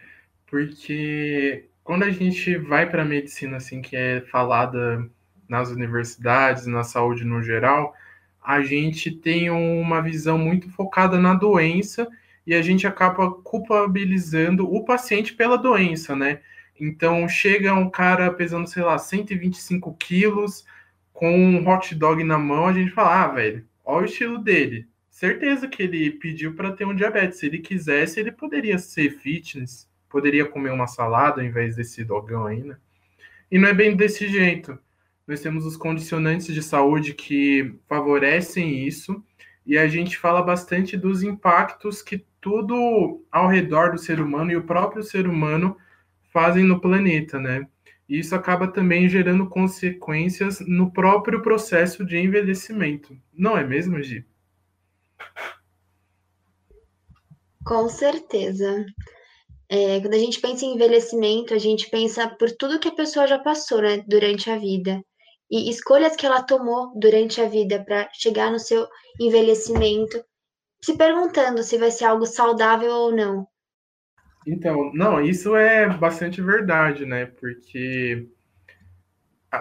Porque 0.45 1.67
quando 1.83 2.03
a 2.03 2.09
gente 2.09 2.55
vai 2.57 2.89
para 2.89 3.01
a 3.01 3.05
medicina, 3.05 3.57
assim, 3.57 3.81
que 3.81 3.97
é 3.97 4.21
falada 4.21 5.05
nas 5.49 5.69
universidades, 5.69 6.65
na 6.67 6.85
saúde 6.85 7.25
no 7.25 7.43
geral, 7.43 7.93
a 8.41 8.61
gente 8.61 9.11
tem 9.11 9.49
uma 9.49 10.01
visão 10.01 10.37
muito 10.37 10.69
focada 10.69 11.19
na 11.19 11.33
doença 11.33 12.07
e 12.45 12.53
a 12.53 12.61
gente 12.61 12.85
acaba 12.85 13.31
culpabilizando 13.31 14.71
o 14.71 14.83
paciente 14.83 15.33
pela 15.33 15.57
doença, 15.57 16.15
né? 16.15 16.41
Então 16.79 17.27
chega 17.27 17.73
um 17.73 17.89
cara 17.89 18.31
pesando, 18.31 18.67
sei 18.67 18.83
lá, 18.83 18.97
125 18.97 19.93
quilos, 19.95 20.65
com 21.13 21.31
um 21.31 21.67
hot 21.67 21.93
dog 21.95 22.23
na 22.23 22.37
mão, 22.37 22.67
a 22.67 22.73
gente 22.73 22.91
fala, 22.91 23.23
ah, 23.23 23.27
velho, 23.27 23.65
olha 23.85 24.01
o 24.01 24.05
estilo 24.05 24.39
dele. 24.39 24.87
Certeza 25.09 25.67
que 25.67 25.83
ele 25.83 26.11
pediu 26.11 26.55
para 26.55 26.71
ter 26.71 26.85
um 26.85 26.95
diabetes. 26.95 27.39
Se 27.39 27.45
ele 27.45 27.59
quisesse, 27.59 28.19
ele 28.19 28.31
poderia 28.31 28.77
ser 28.79 29.11
fitness, 29.11 29.87
poderia 30.09 30.45
comer 30.45 30.71
uma 30.71 30.87
salada 30.87 31.39
ao 31.39 31.47
invés 31.47 31.75
desse 31.75 32.03
dogão 32.03 32.47
aí, 32.47 32.63
né? 32.63 32.77
E 33.51 33.59
não 33.59 33.69
é 33.69 33.73
bem 33.73 33.95
desse 33.95 34.27
jeito. 34.27 34.77
Nós 35.27 35.39
temos 35.39 35.65
os 35.65 35.77
condicionantes 35.77 36.53
de 36.53 36.61
saúde 36.61 37.13
que 37.13 37.75
favorecem 37.87 38.85
isso, 38.85 39.23
e 39.65 39.77
a 39.77 39.87
gente 39.87 40.17
fala 40.17 40.41
bastante 40.41 40.97
dos 40.97 41.23
impactos 41.23 42.01
que 42.01 42.25
tudo 42.43 43.25
ao 43.31 43.47
redor 43.47 43.91
do 43.91 43.97
ser 43.97 44.19
humano 44.19 44.51
e 44.51 44.57
o 44.57 44.65
próprio 44.65 45.01
ser 45.01 45.27
humano 45.27 45.77
fazem 46.31 46.65
no 46.65 46.81
planeta, 46.81 47.39
né? 47.39 47.65
E 48.07 48.19
isso 48.19 48.35
acaba 48.35 48.67
também 48.67 49.07
gerando 49.07 49.49
consequências 49.49 50.59
no 50.59 50.91
próprio 50.91 51.41
processo 51.41 52.05
de 52.05 52.17
envelhecimento. 52.17 53.17
Não 53.33 53.57
é 53.57 53.63
mesmo, 53.63 54.03
Gi? 54.03 54.25
Com 57.65 57.87
certeza. 57.87 58.85
É, 59.69 60.01
quando 60.01 60.13
a 60.13 60.19
gente 60.19 60.41
pensa 60.41 60.65
em 60.65 60.75
envelhecimento, 60.75 61.53
a 61.53 61.57
gente 61.57 61.89
pensa 61.89 62.27
por 62.27 62.51
tudo 62.51 62.77
que 62.77 62.89
a 62.89 62.95
pessoa 62.95 63.25
já 63.25 63.39
passou 63.39 63.81
né, 63.81 64.03
durante 64.05 64.51
a 64.51 64.57
vida 64.57 65.01
e 65.49 65.69
escolhas 65.69 66.15
que 66.17 66.25
ela 66.25 66.43
tomou 66.43 66.91
durante 66.99 67.39
a 67.39 67.47
vida 67.47 67.81
para 67.83 68.09
chegar 68.11 68.51
no 68.51 68.59
seu 68.59 68.85
envelhecimento 69.17 70.21
se 70.83 70.97
perguntando 70.97 71.63
se 71.63 71.77
vai 71.77 71.89
ser 71.89 72.03
algo 72.03 72.25
saudável 72.25 72.91
ou 72.91 73.15
não. 73.15 73.47
Então, 74.45 74.91
não, 74.93 75.21
isso 75.21 75.55
é 75.55 75.87
bastante 75.87 76.41
verdade, 76.41 77.05
né? 77.05 77.25
Porque 77.25 78.27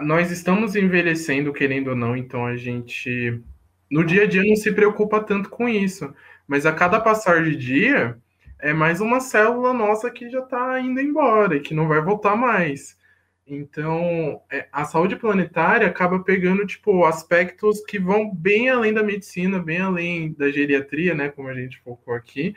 nós 0.02 0.32
estamos 0.32 0.74
envelhecendo, 0.74 1.52
querendo 1.52 1.90
ou 1.90 1.96
não, 1.96 2.16
então 2.16 2.44
a 2.44 2.56
gente 2.56 3.40
no 3.88 4.04
dia 4.04 4.24
a 4.24 4.26
dia 4.26 4.42
não 4.42 4.56
se 4.56 4.72
preocupa 4.72 5.22
tanto 5.22 5.48
com 5.48 5.68
isso. 5.68 6.12
Mas 6.44 6.66
a 6.66 6.72
cada 6.72 6.98
passar 6.98 7.44
de 7.44 7.54
dia, 7.54 8.18
é 8.58 8.72
mais 8.72 9.00
uma 9.00 9.20
célula 9.20 9.72
nossa 9.72 10.10
que 10.10 10.28
já 10.28 10.40
está 10.40 10.80
indo 10.80 11.00
embora 11.00 11.54
e 11.54 11.60
que 11.60 11.72
não 11.72 11.86
vai 11.86 12.00
voltar 12.00 12.34
mais. 12.34 12.98
Então, 13.46 14.40
é, 14.50 14.68
a 14.72 14.84
saúde 14.84 15.16
planetária 15.16 15.86
acaba 15.86 16.20
pegando, 16.20 16.66
tipo, 16.66 17.04
aspectos 17.04 17.84
que 17.84 17.98
vão 17.98 18.32
bem 18.32 18.70
além 18.70 18.94
da 18.94 19.02
medicina, 19.02 19.58
bem 19.58 19.80
além 19.80 20.32
da 20.32 20.50
geriatria, 20.50 21.14
né, 21.14 21.28
como 21.28 21.48
a 21.48 21.54
gente 21.54 21.80
focou 21.80 22.14
aqui, 22.14 22.54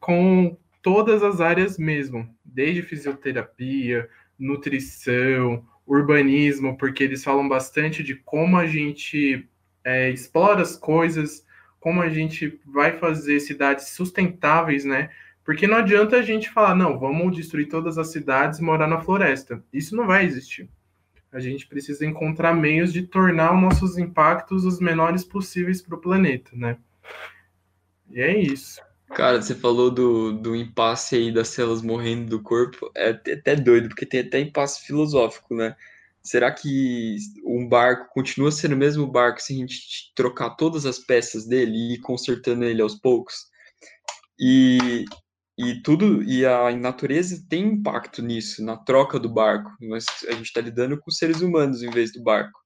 com 0.00 0.56
todas 0.80 1.22
as 1.22 1.40
áreas 1.40 1.78
mesmo, 1.78 2.28
desde 2.44 2.82
fisioterapia, 2.82 4.08
nutrição, 4.38 5.64
urbanismo, 5.86 6.76
porque 6.76 7.04
eles 7.04 7.22
falam 7.22 7.48
bastante 7.48 8.02
de 8.02 8.14
como 8.16 8.56
a 8.56 8.66
gente 8.66 9.48
é, 9.84 10.10
explora 10.10 10.62
as 10.62 10.76
coisas, 10.76 11.44
como 11.78 12.00
a 12.00 12.08
gente 12.08 12.60
vai 12.64 12.92
fazer 12.92 13.40
cidades 13.40 13.88
sustentáveis, 13.90 14.84
né? 14.84 15.10
Porque 15.44 15.66
não 15.66 15.78
adianta 15.78 16.16
a 16.16 16.22
gente 16.22 16.50
falar, 16.50 16.74
não, 16.74 16.98
vamos 16.98 17.34
destruir 17.34 17.68
todas 17.68 17.98
as 17.98 18.12
cidades 18.12 18.58
e 18.58 18.62
morar 18.62 18.86
na 18.86 19.00
floresta. 19.00 19.62
Isso 19.72 19.96
não 19.96 20.06
vai 20.06 20.24
existir. 20.24 20.68
A 21.32 21.40
gente 21.40 21.66
precisa 21.66 22.04
encontrar 22.06 22.54
meios 22.54 22.92
de 22.92 23.02
tornar 23.02 23.54
os 23.54 23.60
nossos 23.60 23.98
impactos 23.98 24.64
os 24.64 24.78
menores 24.78 25.24
possíveis 25.24 25.80
para 25.80 25.96
o 25.96 26.00
planeta, 26.00 26.50
né? 26.54 26.76
E 28.10 28.20
é 28.20 28.38
isso. 28.38 28.80
Cara, 29.14 29.40
você 29.40 29.54
falou 29.54 29.90
do, 29.90 30.32
do 30.32 30.54
impasse 30.54 31.16
aí 31.16 31.32
das 31.32 31.48
células 31.48 31.82
morrendo 31.82 32.28
do 32.28 32.42
corpo. 32.42 32.90
É 32.94 33.10
até 33.10 33.56
doido, 33.56 33.88
porque 33.88 34.06
tem 34.06 34.20
até 34.20 34.40
impasse 34.40 34.86
filosófico, 34.86 35.54
né? 35.54 35.74
Será 36.22 36.52
que 36.52 37.16
um 37.44 37.66
barco 37.68 38.12
continua 38.12 38.52
sendo 38.52 38.74
o 38.74 38.78
mesmo 38.78 39.06
barco 39.06 39.42
se 39.42 39.54
a 39.54 39.56
gente 39.56 40.12
trocar 40.14 40.50
todas 40.50 40.86
as 40.86 40.98
peças 40.98 41.46
dele 41.46 41.72
e 41.72 41.94
ir 41.94 41.98
consertando 41.98 42.64
ele 42.64 42.80
aos 42.80 42.94
poucos? 42.94 43.50
E 44.38 45.04
e 45.58 45.82
tudo, 45.82 46.22
e 46.22 46.46
a 46.46 46.74
natureza 46.76 47.44
tem 47.48 47.74
impacto 47.74 48.22
nisso, 48.22 48.64
na 48.64 48.76
troca 48.76 49.18
do 49.18 49.32
barco. 49.32 49.70
Mas 49.80 50.06
a 50.28 50.32
gente 50.32 50.46
está 50.46 50.60
lidando 50.60 50.98
com 50.98 51.10
seres 51.10 51.40
humanos 51.40 51.82
em 51.82 51.90
vez 51.90 52.12
do 52.12 52.22
barco. 52.22 52.58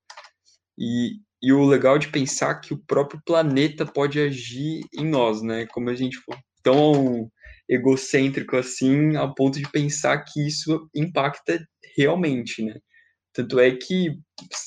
E, 0.78 1.16
e 1.42 1.52
o 1.52 1.64
legal 1.64 1.98
de 1.98 2.08
pensar 2.08 2.56
que 2.56 2.72
o 2.72 2.82
próprio 2.86 3.20
planeta 3.24 3.84
pode 3.84 4.20
agir 4.20 4.82
em 4.94 5.06
nós, 5.06 5.42
né? 5.42 5.66
Como 5.66 5.90
a 5.90 5.94
gente 5.94 6.16
for 6.18 6.38
tão 6.62 7.30
egocêntrico 7.68 8.56
assim, 8.56 9.16
a 9.16 9.26
ponto 9.28 9.58
de 9.58 9.68
pensar 9.70 10.22
que 10.24 10.46
isso 10.46 10.88
impacta 10.94 11.66
realmente, 11.96 12.62
né? 12.62 12.78
Tanto 13.32 13.58
é 13.60 13.70
que 13.70 14.18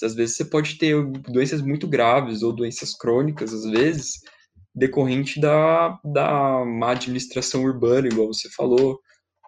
às 0.03 0.13
vezes 0.13 0.35
você 0.35 0.45
pode 0.45 0.77
ter 0.77 0.95
doenças 1.31 1.61
muito 1.61 1.87
graves 1.87 2.43
ou 2.43 2.53
doenças 2.53 2.95
crônicas, 2.95 3.53
às 3.53 3.63
vezes, 3.63 4.19
decorrente 4.73 5.39
da, 5.39 5.99
da 6.03 6.63
má 6.65 6.91
administração 6.91 7.63
urbana, 7.63 8.07
igual 8.07 8.27
você 8.27 8.49
falou, 8.49 8.99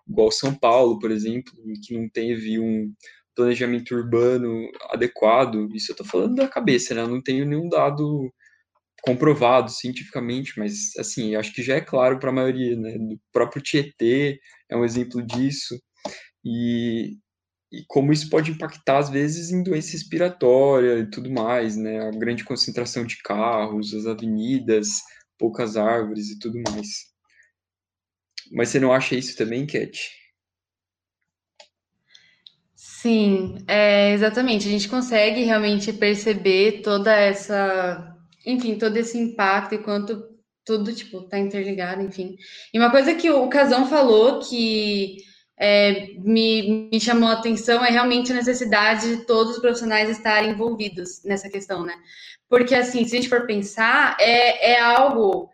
igual 0.08 0.32
São 0.32 0.54
Paulo, 0.54 1.00
por 1.00 1.12
exemplo, 1.12 1.54
que 1.84 1.98
não 1.98 2.10
teve 2.10 2.60
um 2.60 2.94
planejamento 3.36 3.96
urbano 3.96 4.70
adequado. 4.90 5.70
Isso 5.74 5.92
eu 5.92 5.94
estou 5.94 6.06
falando 6.06 6.36
da 6.36 6.48
cabeça, 6.48 6.94
né? 6.94 7.01
Eu 7.01 7.08
não 7.08 7.22
tenho 7.22 7.46
nenhum 7.46 7.70
dado 7.70 8.32
comprovado 9.04 9.72
cientificamente, 9.72 10.54
mas 10.58 10.96
assim, 10.98 11.36
acho 11.36 11.54
que 11.54 11.63
já 11.63 11.75
é 11.75 11.82
claro 11.82 12.20
para 12.20 12.30
a 12.30 12.34
maioria, 12.34 12.75
né? 12.75 12.96
O 12.98 13.20
próprio 13.32 13.62
Tietê 13.62 14.40
é 14.70 14.75
um 14.75 14.86
exemplo 14.86 15.22
disso. 15.25 15.80
E, 16.44 17.18
e 17.72 17.86
como 17.88 18.12
isso 18.12 18.30
pode 18.30 18.51
impactar, 18.51 18.98
às 18.98 19.10
vezes, 19.10 19.50
em 19.50 19.63
doença 19.63 19.94
respiratória 19.94 21.00
e 21.00 21.10
tudo 21.10 21.32
mais, 21.32 21.78
né? 21.78 22.00
A 22.08 22.12
grande 22.12 22.44
concentração 22.44 23.06
de 23.06 23.18
carros, 23.24 23.94
as 23.94 24.06
avenidas, 24.06 25.01
poucas 25.38 25.78
árvores 25.78 26.30
e 26.30 26.38
tudo 26.38 26.62
mais. 26.70 26.88
Mas 28.51 28.70
você 28.70 28.80
não 28.80 28.92
acha 28.92 29.16
isso 29.16 29.38
também, 29.38 29.66
Cat? 29.66 30.12
Sim, 32.75 33.63
é, 33.68 34.12
exatamente. 34.13 34.68
A 34.68 34.72
gente 34.72 34.90
consegue 34.90 35.44
realmente 35.44 35.94
perceber 35.94 36.82
toda 36.82 37.16
essa, 37.16 38.16
enfim, 38.46 38.78
todo 38.78 38.98
esse 38.98 39.18
impacto 39.18 39.75
e 39.75 39.80
quanto 39.80 40.30
tudo, 40.66 40.94
tipo, 40.94 41.22
tá 41.24 41.40
interligado, 41.40 42.01
enfim. 42.04 42.36
E 42.74 42.78
uma 42.78 42.92
coisa 42.92 43.16
que 43.16 43.32
o 43.32 43.48
Casão 43.50 43.88
falou 43.88 44.40
que 44.42 45.18
é, 45.63 46.15
me, 46.18 46.89
me 46.91 47.00
chamou 47.00 47.30
a 47.30 47.34
atenção 47.34 47.86
é 47.86 47.91
realmente 47.91 48.32
a 48.32 48.36
necessidade 48.36 49.15
de 49.15 49.25
todos 49.25 49.53
os 49.53 49.62
profissionais 49.62 50.10
estarem 50.10 50.50
envolvidos 50.50 51.24
nessa 51.24 51.48
questão, 51.50 51.86
né? 51.86 51.94
Porque, 52.50 52.74
assim, 52.74 53.06
se 53.06 53.15
a 53.15 53.20
gente 53.20 53.30
for 53.30 53.46
pensar, 53.46 54.18
é, 54.20 54.72
é 54.72 54.82
algo 54.82 55.51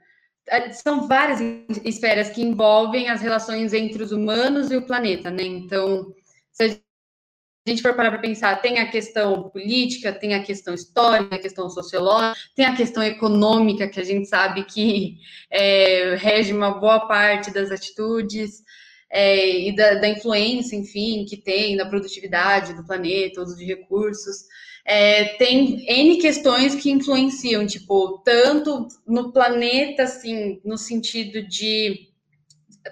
é, 0.48 0.72
são 0.72 1.10
várias 1.10 1.42
esferas 1.84 2.30
que 2.30 2.42
envolvem 2.42 3.10
as 3.10 3.22
relações 3.22 3.74
entre 3.74 4.02
os 4.02 4.14
humanos 4.14 4.72
e 4.72 4.78
o 4.78 4.86
planeta, 4.86 5.30
né? 5.30 5.44
Então, 5.44 6.14
se 6.54 6.64
a 6.64 7.70
gente 7.70 7.82
for 7.82 7.94
parar 7.94 8.12
para 8.12 8.22
pensar, 8.22 8.62
tem 8.62 8.80
a 8.80 8.90
questão 8.90 9.50
política, 9.50 10.14
tem 10.14 10.36
a 10.36 10.42
questão 10.42 10.74
histórica, 10.74 11.36
a 11.36 11.40
questão 11.40 11.70
sociológica, 11.70 12.40
tem 12.56 12.66
a 12.66 12.78
questão 12.78 13.04
econômica, 13.04 13.90
que 13.90 14.00
a 14.00 14.06
gente 14.06 14.26
sabe 14.30 14.64
que 14.64 15.18
é, 15.52 16.16
rege 16.16 16.54
uma 16.54 16.80
boa 16.80 17.10
parte 17.10 17.52
das 17.52 17.72
atitudes, 17.72 18.64
é, 19.10 19.70
e 19.70 19.76
da, 19.76 19.96
da, 19.96 20.08
influência, 20.10 20.76
enfim, 20.76 21.26
que 21.26 21.38
tem 21.38 21.76
na 21.76 21.86
produtividade 21.86 22.74
do 22.74 22.86
planeta, 22.86 23.42
uso 23.42 23.56
de 23.56 23.66
recursos. 23.66 24.46
É, 24.86 25.36
tem 25.36 25.86
N 25.88 26.18
questões 26.18 26.76
que 26.76 26.92
influenciam, 26.92 27.66
tipo, 27.66 28.20
tanto 28.20 28.88
no 29.06 29.32
planeta, 29.32 30.04
assim, 30.04 30.62
no 30.64 30.78
sentido 30.78 31.42
de 31.48 32.08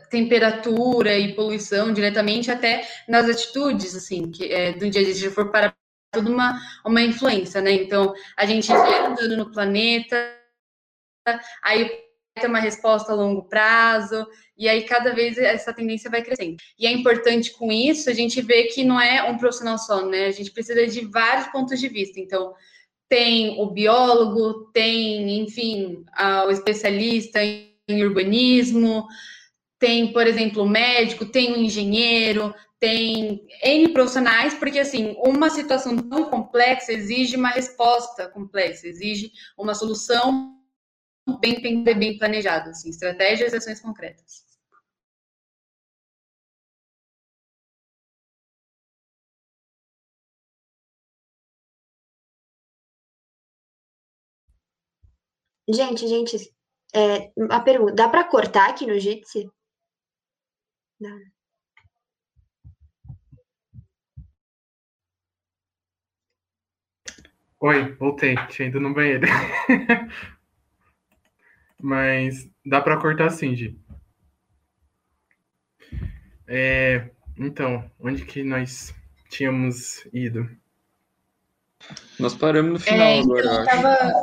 temperatura 0.09 1.17
e 1.17 1.33
poluição 1.33 1.93
diretamente 1.93 2.51
até 2.51 2.85
nas 3.07 3.29
atitudes, 3.29 3.95
assim, 3.95 4.29
que 4.29 4.51
é, 4.51 4.73
do 4.73 4.89
dia 4.89 5.01
a 5.01 5.05
dia, 5.05 5.13
se 5.13 5.29
for 5.29 5.51
para 5.51 5.73
tudo 6.11 6.31
uma, 6.31 6.59
uma 6.85 7.01
influência, 7.01 7.61
né? 7.61 7.71
Então, 7.71 8.13
a 8.37 8.45
gente 8.45 8.67
vai 8.67 9.05
andando 9.05 9.37
no 9.37 9.51
planeta, 9.51 10.15
aí 11.63 12.04
tem 12.35 12.49
uma 12.49 12.59
resposta 12.59 13.11
a 13.11 13.15
longo 13.15 13.43
prazo, 13.43 14.27
e 14.57 14.67
aí 14.67 14.83
cada 14.83 15.13
vez 15.13 15.37
essa 15.37 15.73
tendência 15.73 16.09
vai 16.09 16.21
crescendo. 16.21 16.57
E 16.77 16.85
é 16.85 16.91
importante 16.91 17.51
com 17.53 17.71
isso 17.71 18.09
a 18.09 18.13
gente 18.13 18.41
ver 18.41 18.65
que 18.65 18.83
não 18.83 18.99
é 18.99 19.23
um 19.23 19.37
profissional 19.37 19.77
só, 19.77 20.05
né? 20.05 20.25
A 20.25 20.31
gente 20.31 20.51
precisa 20.51 20.85
de 20.85 21.01
vários 21.05 21.47
pontos 21.47 21.79
de 21.79 21.87
vista. 21.87 22.19
Então, 22.19 22.53
tem 23.07 23.61
o 23.61 23.67
biólogo, 23.67 24.69
tem, 24.73 25.39
enfim, 25.39 26.03
o 26.45 26.51
especialista 26.51 27.39
em 27.41 28.03
urbanismo, 28.03 29.05
tem, 29.79 30.11
por 30.11 30.27
exemplo, 30.27 30.63
o 30.63 30.69
médico, 30.69 31.25
tem 31.25 31.53
o 31.53 31.57
engenheiro, 31.57 32.53
tem 32.79 33.45
N 33.63 33.89
profissionais, 33.89 34.53
porque 34.55 34.79
assim, 34.79 35.15
uma 35.19 35.49
situação 35.49 35.95
tão 35.97 36.25
complexa 36.25 36.91
exige 36.91 37.37
uma 37.37 37.49
resposta 37.49 38.27
complexa, 38.27 38.87
exige 38.87 39.31
uma 39.57 39.73
solução 39.73 40.54
bem, 41.39 41.61
bem, 41.61 41.83
bem 41.83 42.17
planejada, 42.17 42.69
assim, 42.71 42.89
estratégias 42.89 43.53
e 43.53 43.57
ações 43.57 43.81
concretas. 43.81 44.45
Gente, 55.67 56.07
gente, 56.07 56.53
é, 56.93 57.31
a 57.49 57.59
pergunta, 57.59 57.93
dá 57.95 58.07
para 58.07 58.23
cortar 58.23 58.69
aqui 58.69 58.85
no 58.85 58.99
Jitsi? 58.99 59.49
Não. 60.99 61.19
Oi, 67.59 67.93
voltei. 67.93 68.35
Tinha 68.49 68.67
ido 68.67 68.79
no 68.79 68.93
banheiro. 68.93 69.25
Mas 71.85 72.49
dá 72.65 72.81
para 72.81 72.97
cortar 72.97 73.29
sim, 73.29 73.55
Gi. 73.55 73.79
É, 76.47 77.11
então, 77.37 77.87
onde 77.99 78.25
que 78.25 78.43
nós 78.43 78.91
tínhamos 79.29 80.03
ido? 80.11 80.49
Nós 82.19 82.33
paramos 82.33 82.71
no 82.71 82.79
final 82.79 83.07
é, 83.07 83.17
então, 83.17 83.37
agora. 83.37 83.45
Eu 83.45 83.65
tava... 83.65 84.13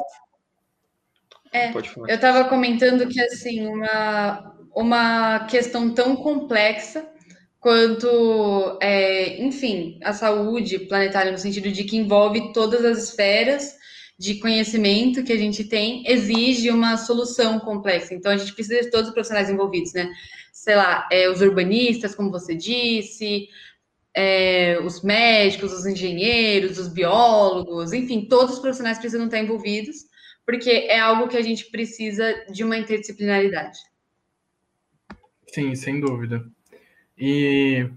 É, 1.53 1.72
eu 1.72 2.07
estava 2.16 2.48
comentando 2.48 3.07
que 3.07 3.20
assim 3.20 3.64
uma 3.68 4.57
uma 4.75 5.46
questão 5.46 5.94
tão 5.94 6.16
complexa 6.16 7.07
quanto, 7.61 8.77
é, 8.83 9.40
enfim, 9.40 10.01
a 10.03 10.12
saúde 10.12 10.81
planetária, 10.81 11.31
no 11.31 11.38
sentido 11.38 11.70
de 11.70 11.85
que 11.85 11.96
envolve 11.96 12.53
todas 12.53 12.85
as 12.85 13.05
esferas 13.05 13.77
de 14.22 14.37
conhecimento 14.37 15.24
que 15.24 15.32
a 15.32 15.37
gente 15.37 15.64
tem, 15.64 16.04
exige 16.06 16.70
uma 16.70 16.96
solução 16.96 17.58
complexa. 17.58 18.14
Então, 18.14 18.30
a 18.30 18.37
gente 18.37 18.54
precisa 18.54 18.80
de 18.80 18.88
todos 18.88 19.08
os 19.08 19.12
profissionais 19.12 19.50
envolvidos, 19.50 19.92
né? 19.92 20.08
Sei 20.52 20.76
lá, 20.76 21.08
é, 21.11 21.28
os 21.28 21.40
urbanistas, 21.40 22.14
como 22.14 22.30
você 22.30 22.54
disse, 22.54 23.48
é, 24.14 24.78
os 24.78 25.02
médicos, 25.02 25.72
os 25.72 25.87
engenheiros, 25.87 26.78
os 26.78 26.87
biólogos, 26.87 27.92
enfim, 27.92 28.24
todos 28.26 28.54
os 28.54 28.61
profissionais 28.61 28.96
precisam 28.96 29.24
estar 29.24 29.40
envolvidos, 29.40 30.06
porque 30.46 30.70
é 30.70 31.00
algo 31.00 31.26
que 31.26 31.37
a 31.37 31.42
gente 31.42 31.68
precisa 31.72 32.44
de 32.48 32.62
uma 32.62 32.76
interdisciplinaridade. 32.76 33.80
Sim, 35.48 35.74
sem 35.74 35.98
dúvida. 35.98 36.46
E, 37.18 37.90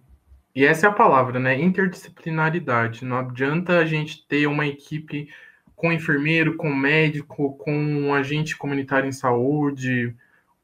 e 0.56 0.66
essa 0.66 0.88
é 0.88 0.90
a 0.90 0.94
palavra, 0.94 1.40
né? 1.40 1.62
Interdisciplinaridade. 1.62 3.06
Não 3.06 3.20
adianta 3.20 3.78
a 3.78 3.86
gente 3.86 4.28
ter 4.28 4.48
uma 4.48 4.66
equipe 4.66 5.30
com 5.76 5.92
enfermeiro, 5.92 6.56
com 6.56 6.74
médico, 6.74 7.58
com 7.58 7.76
um 7.76 8.14
agente 8.14 8.58
comunitário 8.58 9.08
em 9.08 9.12
saúde, 9.12 10.16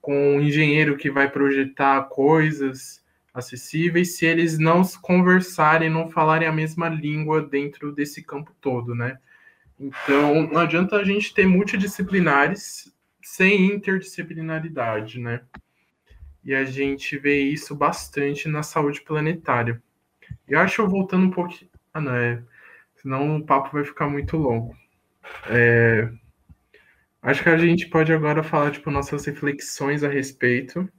com 0.01 0.37
um 0.37 0.41
engenheiro 0.41 0.97
que 0.97 1.11
vai 1.11 1.29
projetar 1.29 2.03
coisas 2.03 3.01
acessíveis, 3.33 4.17
se 4.17 4.25
eles 4.25 4.57
não 4.57 4.81
conversarem, 5.01 5.89
não 5.89 6.09
falarem 6.09 6.47
a 6.47 6.51
mesma 6.51 6.89
língua 6.89 7.41
dentro 7.41 7.91
desse 7.91 8.21
campo 8.21 8.53
todo, 8.59 8.93
né? 8.93 9.17
Então, 9.79 10.47
não 10.47 10.59
adianta 10.59 10.97
a 10.97 11.03
gente 11.03 11.33
ter 11.33 11.47
multidisciplinares 11.47 12.93
sem 13.23 13.67
interdisciplinaridade, 13.73 15.19
né? 15.19 15.41
E 16.43 16.53
a 16.53 16.65
gente 16.65 17.17
vê 17.17 17.41
isso 17.41 17.75
bastante 17.75 18.47
na 18.47 18.63
saúde 18.63 19.01
planetária. 19.01 19.81
Eu 20.47 20.59
acho, 20.59 20.87
voltando 20.87 21.27
um 21.27 21.31
pouquinho. 21.31 21.69
Ah, 21.93 22.01
não, 22.01 22.15
é. 22.15 22.41
Senão 22.95 23.37
o 23.37 23.45
papo 23.45 23.71
vai 23.71 23.83
ficar 23.83 24.07
muito 24.07 24.37
longo. 24.37 24.75
É... 25.49 26.11
Acho 27.21 27.43
que 27.43 27.49
a 27.49 27.57
gente 27.57 27.87
pode 27.87 28.11
agora 28.11 28.41
falar, 28.41 28.71
tipo, 28.71 28.89
nossas 28.89 29.25
reflexões 29.25 30.03
a 30.03 30.09
respeito 30.09 30.89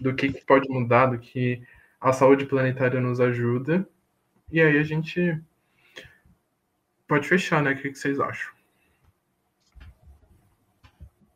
do 0.00 0.14
que, 0.14 0.32
que 0.32 0.44
pode 0.44 0.68
mudar, 0.68 1.06
do 1.06 1.18
que 1.18 1.62
a 2.00 2.12
saúde 2.12 2.46
planetária 2.46 3.00
nos 3.00 3.20
ajuda. 3.20 3.88
E 4.50 4.60
aí 4.60 4.78
a 4.78 4.82
gente 4.82 5.40
pode 7.08 7.26
fechar, 7.26 7.62
né? 7.62 7.72
O 7.72 7.76
que, 7.76 7.90
que 7.90 7.98
vocês 7.98 8.20
acham? 8.20 8.52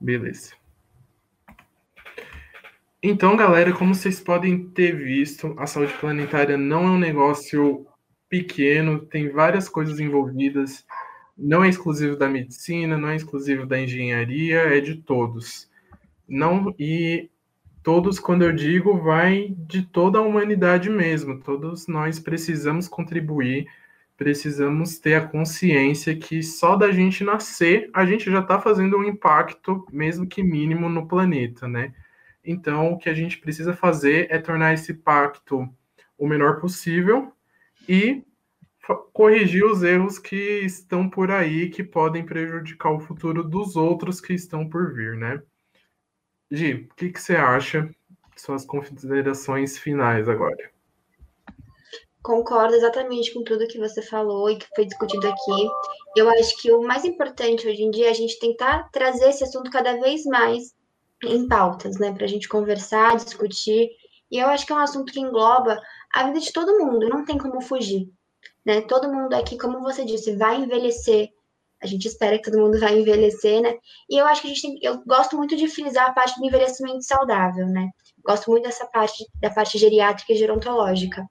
Beleza. 0.01 0.55
Então, 3.03 3.37
galera, 3.37 3.73
como 3.73 3.95
vocês 3.95 4.21
podem 4.21 4.69
ter 4.71 4.97
visto, 4.97 5.55
a 5.59 5.67
saúde 5.67 5.93
planetária 5.95 6.57
não 6.57 6.85
é 6.85 6.91
um 6.91 6.99
negócio 6.99 7.87
pequeno, 8.29 8.99
tem 9.07 9.29
várias 9.29 9.69
coisas 9.69 10.01
envolvidas, 10.01 10.85
não 11.37 11.62
é 11.62 11.68
exclusivo 11.68 12.16
da 12.16 12.29
medicina, 12.29 12.96
não 12.96 13.11
é 13.11 13.16
exclusivo 13.16 13.66
da 13.66 13.79
engenharia, 13.79 14.59
é 14.59 14.81
de 14.81 14.96
todos. 14.96 15.70
Não 16.29 16.75
e 16.79 17.31
todos, 17.83 18.18
quando 18.18 18.42
eu 18.42 18.53
digo, 18.53 18.99
vai 18.99 19.55
de 19.57 19.83
toda 19.83 20.18
a 20.18 20.22
humanidade 20.22 20.90
mesmo. 20.90 21.40
Todos 21.40 21.87
nós 21.87 22.18
precisamos 22.18 22.88
contribuir, 22.88 23.66
precisamos 24.16 24.99
ter 24.99 25.14
a 25.14 25.27
consciência 25.29 26.16
que 26.16 26.42
só 26.42 26.75
da 26.75 26.90
gente 26.90 27.22
nascer, 27.22 27.90
a 27.92 28.07
gente 28.07 28.31
já 28.31 28.40
está 28.40 28.59
fazendo 28.61 28.96
um 28.96 29.05
impacto, 29.05 29.87
mesmo 29.92 30.27
que 30.27 30.42
mínimo, 30.42 30.88
no 30.88 31.07
planeta, 31.07 31.68
né? 31.68 31.92
Então, 32.44 32.92
o 32.92 32.99
que 32.99 33.09
a 33.09 33.14
gente 33.14 33.38
precisa 33.38 33.75
fazer 33.75 34.29
é 34.31 34.38
tornar 34.38 34.72
esse 34.72 34.94
pacto 34.94 35.68
o 36.18 36.27
menor 36.27 36.61
possível 36.61 37.33
e 37.88 38.25
corrigir 38.94 39.64
os 39.64 39.83
erros 39.83 40.18
que 40.18 40.61
estão 40.61 41.11
por 41.11 41.31
aí 41.31 41.68
que 41.70 41.83
podem 41.83 42.25
prejudicar 42.25 42.92
o 42.92 43.01
futuro 43.01 43.42
dos 43.42 43.75
outros 43.75 44.20
que 44.20 44.33
estão 44.33 44.68
por 44.68 44.94
vir, 44.94 45.16
né? 45.16 45.42
Gi, 46.51 46.88
o 46.90 46.94
que, 46.94 47.11
que 47.11 47.20
você 47.20 47.35
acha? 47.35 47.90
Suas 48.37 48.64
considerações 48.64 49.79
finais 49.79 50.29
agora. 50.29 50.70
concordo 52.22 52.75
exatamente 52.75 53.33
com 53.33 53.42
tudo 53.42 53.66
que 53.68 53.79
você 53.79 54.03
falou 54.03 54.51
e 54.51 54.57
que 54.59 54.66
foi 54.75 54.85
discutido 54.85 55.27
aqui. 55.29 55.68
Eu 56.16 56.29
acho 56.31 56.61
que 56.61 56.72
o 56.72 56.83
mais 56.83 57.05
importante 57.05 57.66
hoje 57.66 57.83
em 57.83 57.90
dia 57.90 58.07
é 58.09 58.11
a 58.11 58.14
gente 58.14 58.38
tentar 58.38 58.88
trazer 58.90 59.31
esse 59.31 59.44
assunto 59.44 59.70
cada 59.70 59.99
vez 60.01 60.25
mais 60.25 60.75
em 61.25 61.49
pautas, 61.49 61.99
né? 61.99 62.12
Para 62.12 62.25
a 62.25 62.29
gente 62.29 62.49
conversar, 62.49 63.16
discutir. 63.16 63.90
E 64.31 64.38
eu 64.38 64.49
acho 64.49 64.66
que 64.66 64.72
é 64.72 64.77
um 64.77 64.81
assunto 64.81 65.12
que 65.12 65.20
engloba 65.20 65.81
a 66.12 66.27
vida 66.27 66.40
de 66.40 66.53
todo 66.53 66.79
mundo, 66.79 67.09
não 67.09 67.25
tem 67.25 67.38
como 67.38 67.61
fugir. 67.61 68.11
Né? 68.66 68.81
Todo 68.81 69.12
mundo 69.12 69.33
aqui, 69.35 69.57
como 69.57 69.81
você 69.81 70.05
disse, 70.05 70.35
vai 70.37 70.57
envelhecer. 70.57 71.31
A 71.81 71.87
gente 71.87 72.09
espera 72.09 72.37
que 72.37 72.50
todo 72.50 72.61
mundo 72.61 72.81
vai 72.81 72.98
envelhecer, 72.98 73.62
né? 73.62 73.76
E 74.11 74.16
eu 74.18 74.26
acho 74.26 74.42
que 74.42 74.48
a 74.48 74.50
gente 74.50 74.62
tem, 74.62 74.79
eu 74.83 75.05
gosto 75.05 75.37
muito 75.37 75.55
de 75.55 75.68
frisar 75.68 76.09
a 76.09 76.12
parte 76.12 76.38
do 76.40 76.46
envelhecimento 76.46 77.05
saudável, 77.05 77.66
né? 77.66 77.90
Gosto 78.24 78.50
muito 78.50 78.64
dessa 78.64 78.87
parte 78.87 79.24
da 79.40 79.50
parte 79.50 79.79
geriátrica 79.79 80.33
e 80.33 80.37
gerontológica. 80.37 81.24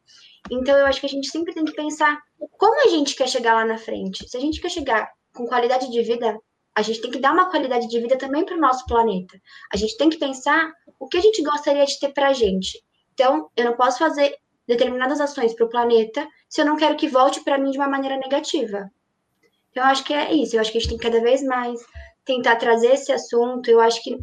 Então 0.49 0.77
eu 0.77 0.85
acho 0.85 0.99
que 0.99 1.07
a 1.07 1.09
gente 1.09 1.27
sempre 1.29 1.53
tem 1.53 1.65
que 1.65 1.73
pensar 1.73 2.17
como 2.57 2.85
a 2.85 2.89
gente 2.89 3.15
quer 3.15 3.27
chegar 3.27 3.55
lá 3.55 3.65
na 3.65 3.77
frente. 3.77 4.29
Se 4.29 4.37
a 4.37 4.39
gente 4.39 4.61
quer 4.61 4.69
chegar 4.69 5.11
com 5.33 5.47
qualidade 5.47 5.91
de 5.91 6.01
vida, 6.03 6.39
a 6.75 6.81
gente 6.81 7.01
tem 7.01 7.11
que 7.11 7.19
dar 7.19 7.33
uma 7.33 7.49
qualidade 7.49 7.87
de 7.87 7.99
vida 7.99 8.17
também 8.17 8.45
para 8.45 8.55
o 8.55 8.59
nosso 8.59 8.85
planeta. 8.85 9.37
A 9.73 9.77
gente 9.77 9.97
tem 9.97 10.09
que 10.09 10.17
pensar 10.17 10.71
o 10.99 11.07
que 11.07 11.17
a 11.17 11.21
gente 11.21 11.41
gostaria 11.41 11.85
de 11.85 11.99
ter 11.99 12.13
para 12.13 12.29
a 12.29 12.33
gente. 12.33 12.81
Então, 13.13 13.49
eu 13.55 13.65
não 13.65 13.75
posso 13.75 13.97
fazer 13.97 14.35
determinadas 14.67 15.21
ações 15.21 15.53
para 15.53 15.65
o 15.65 15.69
planeta 15.69 16.27
se 16.49 16.61
eu 16.61 16.65
não 16.65 16.75
quero 16.75 16.95
que 16.95 17.07
volte 17.07 17.43
para 17.43 17.57
mim 17.57 17.71
de 17.71 17.77
uma 17.77 17.87
maneira 17.87 18.17
negativa. 18.17 18.89
Então, 19.71 19.83
eu 19.83 19.89
acho 19.89 20.03
que 20.03 20.13
é 20.13 20.33
isso. 20.33 20.55
Eu 20.55 20.61
acho 20.61 20.71
que 20.71 20.77
a 20.77 20.81
gente 20.81 20.89
tem 20.89 20.97
cada 20.97 21.21
vez 21.21 21.43
mais 21.43 21.79
tentar 22.23 22.55
trazer 22.55 22.93
esse 22.93 23.11
assunto. 23.11 23.69
Eu 23.69 23.81
acho 23.81 24.01
que 24.01 24.17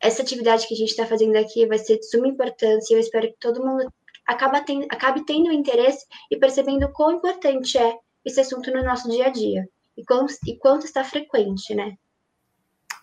essa 0.00 0.22
atividade 0.22 0.66
que 0.66 0.74
a 0.74 0.76
gente 0.76 0.90
está 0.90 1.06
fazendo 1.06 1.36
aqui 1.36 1.66
vai 1.66 1.78
ser 1.78 1.98
de 1.98 2.06
suma 2.06 2.26
importância. 2.26 2.94
Eu 2.94 3.00
espero 3.00 3.28
que 3.28 3.36
todo 3.38 3.64
mundo 3.64 3.92
tendo, 4.66 4.86
acabe 4.90 5.24
tendo 5.24 5.52
interesse 5.52 6.06
e 6.30 6.36
percebendo 6.36 6.88
quão 6.92 7.12
importante 7.12 7.78
é 7.78 7.94
esse 8.24 8.40
assunto 8.40 8.70
no 8.72 8.82
nosso 8.82 9.08
dia 9.08 9.26
a 9.26 9.30
dia 9.30 9.68
e 9.96 10.04
quanto, 10.04 10.34
e 10.46 10.56
quanto 10.56 10.84
está 10.84 11.04
frequente, 11.04 11.74
né? 11.74 11.96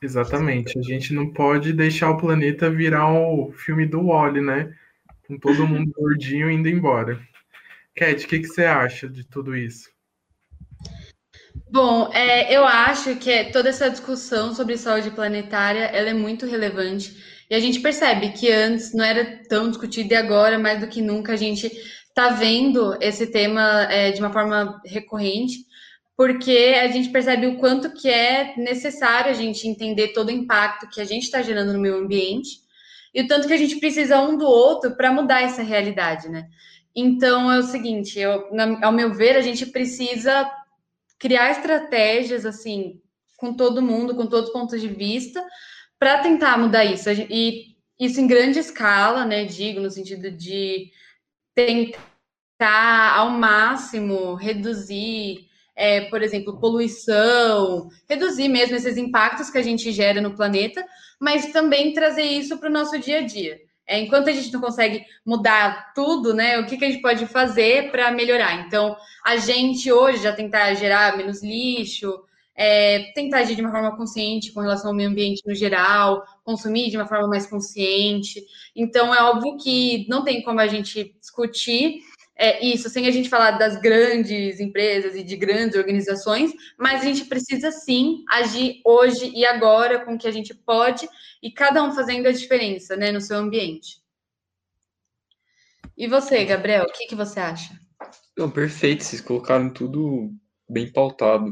Exatamente. 0.02 0.78
A 0.78 0.82
gente 0.82 1.14
não 1.14 1.32
pode 1.32 1.72
deixar 1.72 2.12
o 2.12 2.18
planeta 2.18 2.70
virar 2.70 3.14
o 3.14 3.52
filme 3.54 3.86
do 3.86 4.08
Wally, 4.08 4.42
né? 4.42 4.76
Com 5.34 5.40
todo 5.40 5.68
mundo 5.68 5.92
gordinho 5.98 6.52
indo 6.52 6.70
embora. 6.70 7.20
Cat, 7.96 8.24
o 8.24 8.28
que, 8.28 8.40
que 8.40 8.48
você 8.48 8.66
acha 8.66 9.08
de 9.10 9.24
tudo 9.24 9.56
isso? 9.56 9.90
Bom, 11.72 12.12
é, 12.14 12.56
eu 12.56 12.66
acho 12.66 13.16
que 13.16 13.46
toda 13.46 13.70
essa 13.70 13.90
discussão 13.90 14.54
sobre 14.54 14.78
saúde 14.78 15.10
planetária 15.10 15.86
ela 15.86 16.10
é 16.10 16.14
muito 16.14 16.46
relevante 16.46 17.18
e 17.50 17.56
a 17.56 17.60
gente 17.60 17.80
percebe 17.80 18.30
que 18.30 18.52
antes 18.52 18.94
não 18.94 19.04
era 19.04 19.42
tão 19.50 19.70
discutido 19.70 20.14
e 20.14 20.16
agora, 20.16 20.60
mais 20.60 20.80
do 20.80 20.88
que 20.88 21.02
nunca, 21.02 21.34
a 21.34 21.36
gente 21.36 21.72
está 22.08 22.30
vendo 22.30 22.96
esse 23.02 23.28
tema 23.28 23.84
é, 23.92 24.12
de 24.12 24.20
uma 24.20 24.32
forma 24.32 24.80
recorrente, 24.86 25.66
porque 26.16 26.76
a 26.80 26.88
gente 26.88 27.10
percebe 27.10 27.48
o 27.48 27.58
quanto 27.58 27.92
que 27.92 28.08
é 28.08 28.54
necessário 28.56 29.32
a 29.32 29.34
gente 29.34 29.68
entender 29.68 30.10
todo 30.10 30.28
o 30.28 30.32
impacto 30.32 30.88
que 30.90 31.02
a 31.02 31.06
gente 31.06 31.24
está 31.24 31.42
gerando 31.42 31.74
no 31.74 31.80
meio 31.80 31.98
ambiente 31.98 32.63
e 33.14 33.22
o 33.22 33.28
tanto 33.28 33.48
que 33.48 33.54
a 33.54 33.58
gente 33.58 33.80
precisa 33.80 34.20
um 34.20 34.38
do 34.38 34.46
outro 34.46 34.96
para 34.96 35.12
mudar 35.12 35.42
essa 35.42 35.62
realidade, 35.62 36.30
né? 36.30 36.48
Então 36.96 37.52
é 37.52 37.60
o 37.60 37.64
seguinte, 37.64 38.20
eu, 38.20 38.52
na, 38.52 38.86
ao 38.86 38.92
meu 38.92 39.14
ver, 39.14 39.36
a 39.36 39.42
gente 39.42 39.66
precisa 39.66 40.50
criar 41.20 41.52
estratégias 41.52 42.46
assim 42.46 43.02
com 43.38 43.54
todo 43.54 43.82
mundo, 43.82 44.16
com 44.16 44.26
todos 44.26 44.50
os 44.50 44.54
pontos 44.54 44.80
de 44.80 44.88
vista, 44.88 45.44
para 46.00 46.20
tentar 46.20 46.58
mudar 46.58 46.86
isso. 46.86 47.10
E 47.12 47.76
isso 48.00 48.20
em 48.20 48.28
grande 48.28 48.60
escala, 48.60 49.26
né? 49.26 49.46
Digo, 49.46 49.80
no 49.80 49.90
sentido 49.90 50.32
de 50.32 50.92
tentar 51.56 53.16
ao 53.16 53.30
máximo 53.32 54.36
reduzir, 54.36 55.48
é, 55.76 56.02
por 56.02 56.22
exemplo, 56.22 56.60
poluição, 56.60 57.90
reduzir 58.08 58.48
mesmo 58.48 58.76
esses 58.76 58.98
impactos 58.98 59.50
que 59.50 59.58
a 59.58 59.62
gente 59.64 59.92
gera 59.92 60.22
no 60.22 60.36
planeta, 60.36 60.86
mas 61.24 61.54
também 61.54 61.94
trazer 61.94 62.24
isso 62.24 62.58
para 62.58 62.68
o 62.70 62.74
nosso 62.74 63.00
dia 63.00 63.20
a 63.20 63.22
dia. 63.22 63.58
É, 63.88 63.98
enquanto 63.98 64.28
a 64.28 64.34
gente 64.34 64.52
não 64.52 64.60
consegue 64.60 65.06
mudar 65.26 65.94
tudo, 65.94 66.34
né? 66.34 66.60
O 66.60 66.66
que, 66.66 66.76
que 66.76 66.84
a 66.84 66.90
gente 66.90 67.02
pode 67.02 67.26
fazer 67.28 67.92
para 67.92 68.12
melhorar? 68.12 68.66
Então, 68.68 68.94
a 69.24 69.38
gente 69.38 69.90
hoje 69.90 70.22
já 70.22 70.34
tentar 70.34 70.74
gerar 70.74 71.16
menos 71.16 71.42
lixo, 71.42 72.14
é, 72.54 73.12
tentar 73.16 73.40
agir 73.40 73.56
de 73.56 73.62
uma 73.62 73.72
forma 73.72 73.96
consciente 73.96 74.52
com 74.52 74.60
relação 74.60 74.90
ao 74.90 74.96
meio 74.96 75.10
ambiente 75.10 75.42
no 75.46 75.56
geral, 75.56 76.26
consumir 76.44 76.90
de 76.90 76.98
uma 76.98 77.08
forma 77.08 77.28
mais 77.28 77.46
consciente. 77.46 78.44
Então, 78.76 79.16
é 79.16 79.24
óbvio 79.24 79.56
que 79.58 80.06
não 80.10 80.26
tem 80.26 80.42
como 80.42 80.60
a 80.60 80.68
gente 80.68 81.16
discutir 81.22 82.02
é, 82.44 82.62
isso 82.62 82.90
sem 82.90 83.08
a 83.08 83.12
gente 83.12 83.30
falar 83.30 83.52
das 83.52 83.80
grandes 83.80 84.60
empresas 84.60 85.16
e 85.16 85.24
de 85.24 85.38
grandes 85.38 85.78
organizações, 85.78 86.52
mas 86.78 87.02
a 87.02 87.06
gente 87.06 87.24
precisa 87.24 87.72
sim 87.72 88.26
agir 88.30 88.82
hoje 88.84 89.32
e 89.34 89.46
agora 89.46 90.04
com 90.04 90.16
o 90.16 90.18
que 90.18 90.28
a 90.28 90.32
gente 90.32 90.54
pode 90.54 91.08
e 91.42 91.50
cada 91.50 91.82
um 91.82 91.94
fazendo 91.94 92.28
a 92.28 92.34
diferença 92.34 92.98
né, 92.98 93.14
no 93.14 93.22
seu 93.22 93.38
ambiente. 93.38 94.04
E 95.96 96.06
você, 96.06 96.44
Gabriel, 96.44 96.84
o 96.84 96.92
que, 96.92 97.08
que 97.08 97.16
você 97.16 97.40
acha? 97.40 97.80
Não, 98.38 98.52
perfeito, 98.52 99.06
vocês 99.06 99.22
colocaram 99.22 99.72
tudo 99.72 100.30
bem 100.70 100.92
pautado. 100.92 101.50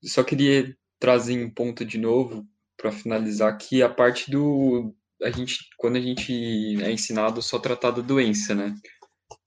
Eu 0.00 0.08
só 0.08 0.22
queria 0.22 0.72
trazer 1.00 1.44
um 1.44 1.50
ponto 1.50 1.84
de 1.84 1.98
novo 1.98 2.46
para 2.76 2.92
finalizar 2.92 3.52
aqui 3.52 3.82
a 3.82 3.88
parte 3.88 4.30
do 4.30 4.94
a 5.20 5.32
gente 5.32 5.68
quando 5.76 5.96
a 5.96 6.00
gente 6.00 6.80
é 6.80 6.92
ensinado 6.92 7.42
só 7.42 7.58
tratar 7.58 7.90
da 7.90 8.02
doença, 8.02 8.54
né? 8.54 8.72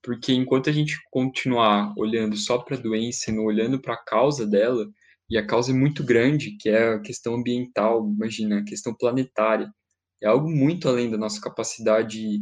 Porque 0.04 0.34
enquanto 0.34 0.70
a 0.70 0.74
gente 0.74 0.98
continuar 1.12 1.94
olhando 1.98 2.36
só 2.36 2.58
para 2.58 2.76
a 2.76 2.80
doença, 2.80 3.32
não 3.32 3.46
olhando 3.46 3.80
para 3.80 3.94
a 3.94 4.04
causa 4.04 4.48
dela, 4.48 4.90
e 5.30 5.38
a 5.38 5.46
causa 5.46 5.72
é 5.72 5.76
muito 5.76 6.04
grande, 6.04 6.58
que 6.60 6.70
é 6.70 6.96
a 6.96 7.00
questão 7.00 7.36
ambiental, 7.36 8.06
imagina, 8.10 8.60
a 8.60 8.66
questão 8.66 8.94
planetária, 8.94 9.72
é 10.22 10.28
algo 10.28 10.50
muito 10.50 10.90
além 10.90 11.10
da 11.10 11.18
nossa 11.18 11.40
capacidade 11.40 12.42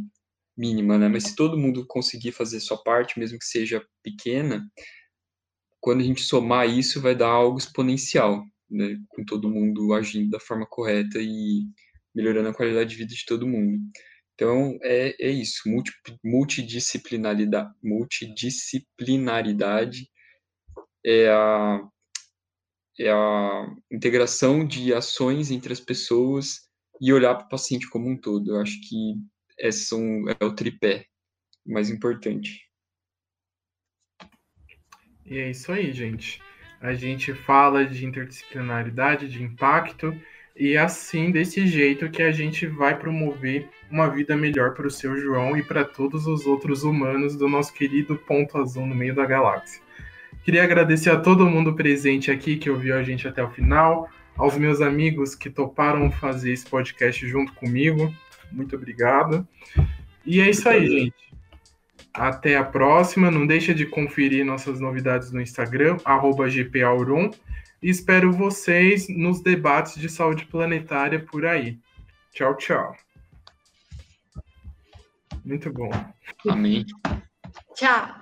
mínima, 0.56 0.98
né? 0.98 1.08
Mas 1.08 1.24
se 1.24 1.36
todo 1.36 1.56
mundo 1.58 1.86
conseguir 1.86 2.32
fazer 2.32 2.60
sua 2.60 2.76
parte, 2.82 3.18
mesmo 3.18 3.38
que 3.38 3.46
seja 3.46 3.82
pequena, 4.02 4.66
quando 5.80 6.00
a 6.00 6.04
gente 6.04 6.22
somar 6.22 6.68
isso, 6.68 7.00
vai 7.00 7.14
dar 7.14 7.28
algo 7.28 7.58
exponencial, 7.58 8.44
né? 8.70 8.96
Com 9.08 9.24
todo 9.24 9.50
mundo 9.50 9.94
agindo 9.94 10.30
da 10.30 10.40
forma 10.40 10.66
correta 10.66 11.18
e 11.20 11.64
melhorando 12.14 12.48
a 12.48 12.54
qualidade 12.54 12.90
de 12.90 12.96
vida 12.96 13.14
de 13.14 13.24
todo 13.24 13.46
mundo. 13.46 13.78
Então, 14.40 14.78
é, 14.82 15.14
é 15.20 15.28
isso, 15.28 15.68
multi, 15.68 15.92
multidisciplinaridade, 16.24 17.74
multidisciplinaridade 17.84 20.08
é 21.04 21.28
a, 21.28 21.86
é 22.98 23.10
a 23.10 23.66
integração 23.92 24.66
de 24.66 24.94
ações 24.94 25.50
entre 25.50 25.74
as 25.74 25.80
pessoas 25.80 26.60
e 26.98 27.12
olhar 27.12 27.34
para 27.34 27.44
o 27.44 27.50
paciente 27.50 27.86
como 27.90 28.08
um 28.08 28.16
todo. 28.16 28.52
Eu 28.52 28.62
acho 28.62 28.80
que 28.80 29.16
esse 29.58 29.84
são, 29.84 30.24
é 30.30 30.36
o 30.42 30.54
tripé 30.54 31.04
mais 31.66 31.90
importante. 31.90 32.66
E 35.26 35.36
é 35.36 35.50
isso 35.50 35.70
aí, 35.70 35.92
gente. 35.92 36.40
A 36.80 36.94
gente 36.94 37.34
fala 37.34 37.84
de 37.84 38.06
interdisciplinaridade, 38.06 39.28
de 39.28 39.42
impacto, 39.42 40.18
e 40.60 40.74
é 40.74 40.78
assim, 40.78 41.30
desse 41.30 41.66
jeito, 41.66 42.10
que 42.10 42.22
a 42.22 42.30
gente 42.30 42.66
vai 42.66 42.94
promover 42.94 43.66
uma 43.90 44.10
vida 44.10 44.36
melhor 44.36 44.74
para 44.74 44.86
o 44.86 44.90
seu 44.90 45.16
João 45.16 45.56
e 45.56 45.62
para 45.62 45.86
todos 45.86 46.26
os 46.26 46.44
outros 46.46 46.84
humanos 46.84 47.34
do 47.34 47.48
nosso 47.48 47.72
querido 47.72 48.14
ponto 48.14 48.58
azul 48.58 48.86
no 48.86 48.94
meio 48.94 49.14
da 49.14 49.24
galáxia. 49.24 49.80
Queria 50.44 50.62
agradecer 50.62 51.08
a 51.08 51.18
todo 51.18 51.48
mundo 51.48 51.74
presente 51.74 52.30
aqui 52.30 52.58
que 52.58 52.68
ouviu 52.68 52.94
a 52.94 53.02
gente 53.02 53.26
até 53.26 53.42
o 53.42 53.48
final, 53.48 54.06
aos 54.36 54.58
meus 54.58 54.82
amigos 54.82 55.34
que 55.34 55.48
toparam 55.48 56.10
fazer 56.10 56.52
esse 56.52 56.66
podcast 56.66 57.26
junto 57.26 57.54
comigo. 57.54 58.14
Muito 58.52 58.76
obrigado. 58.76 59.48
E 60.26 60.42
é 60.42 60.50
isso 60.50 60.68
aí, 60.68 60.86
gente. 60.86 61.14
Até 62.12 62.58
a 62.58 62.64
próxima. 62.64 63.30
Não 63.30 63.46
deixa 63.46 63.72
de 63.72 63.86
conferir 63.86 64.44
nossas 64.44 64.78
novidades 64.78 65.32
no 65.32 65.40
Instagram, 65.40 65.96
GPAurum. 66.50 67.30
E 67.82 67.88
espero 67.88 68.32
vocês 68.32 69.08
nos 69.08 69.40
debates 69.42 69.94
de 69.94 70.08
saúde 70.08 70.44
planetária 70.46 71.24
por 71.24 71.46
aí. 71.46 71.78
Tchau, 72.32 72.56
tchau. 72.56 72.96
Muito 75.44 75.72
bom. 75.72 75.90
Amém. 76.48 76.84
Tchau. 77.74 78.20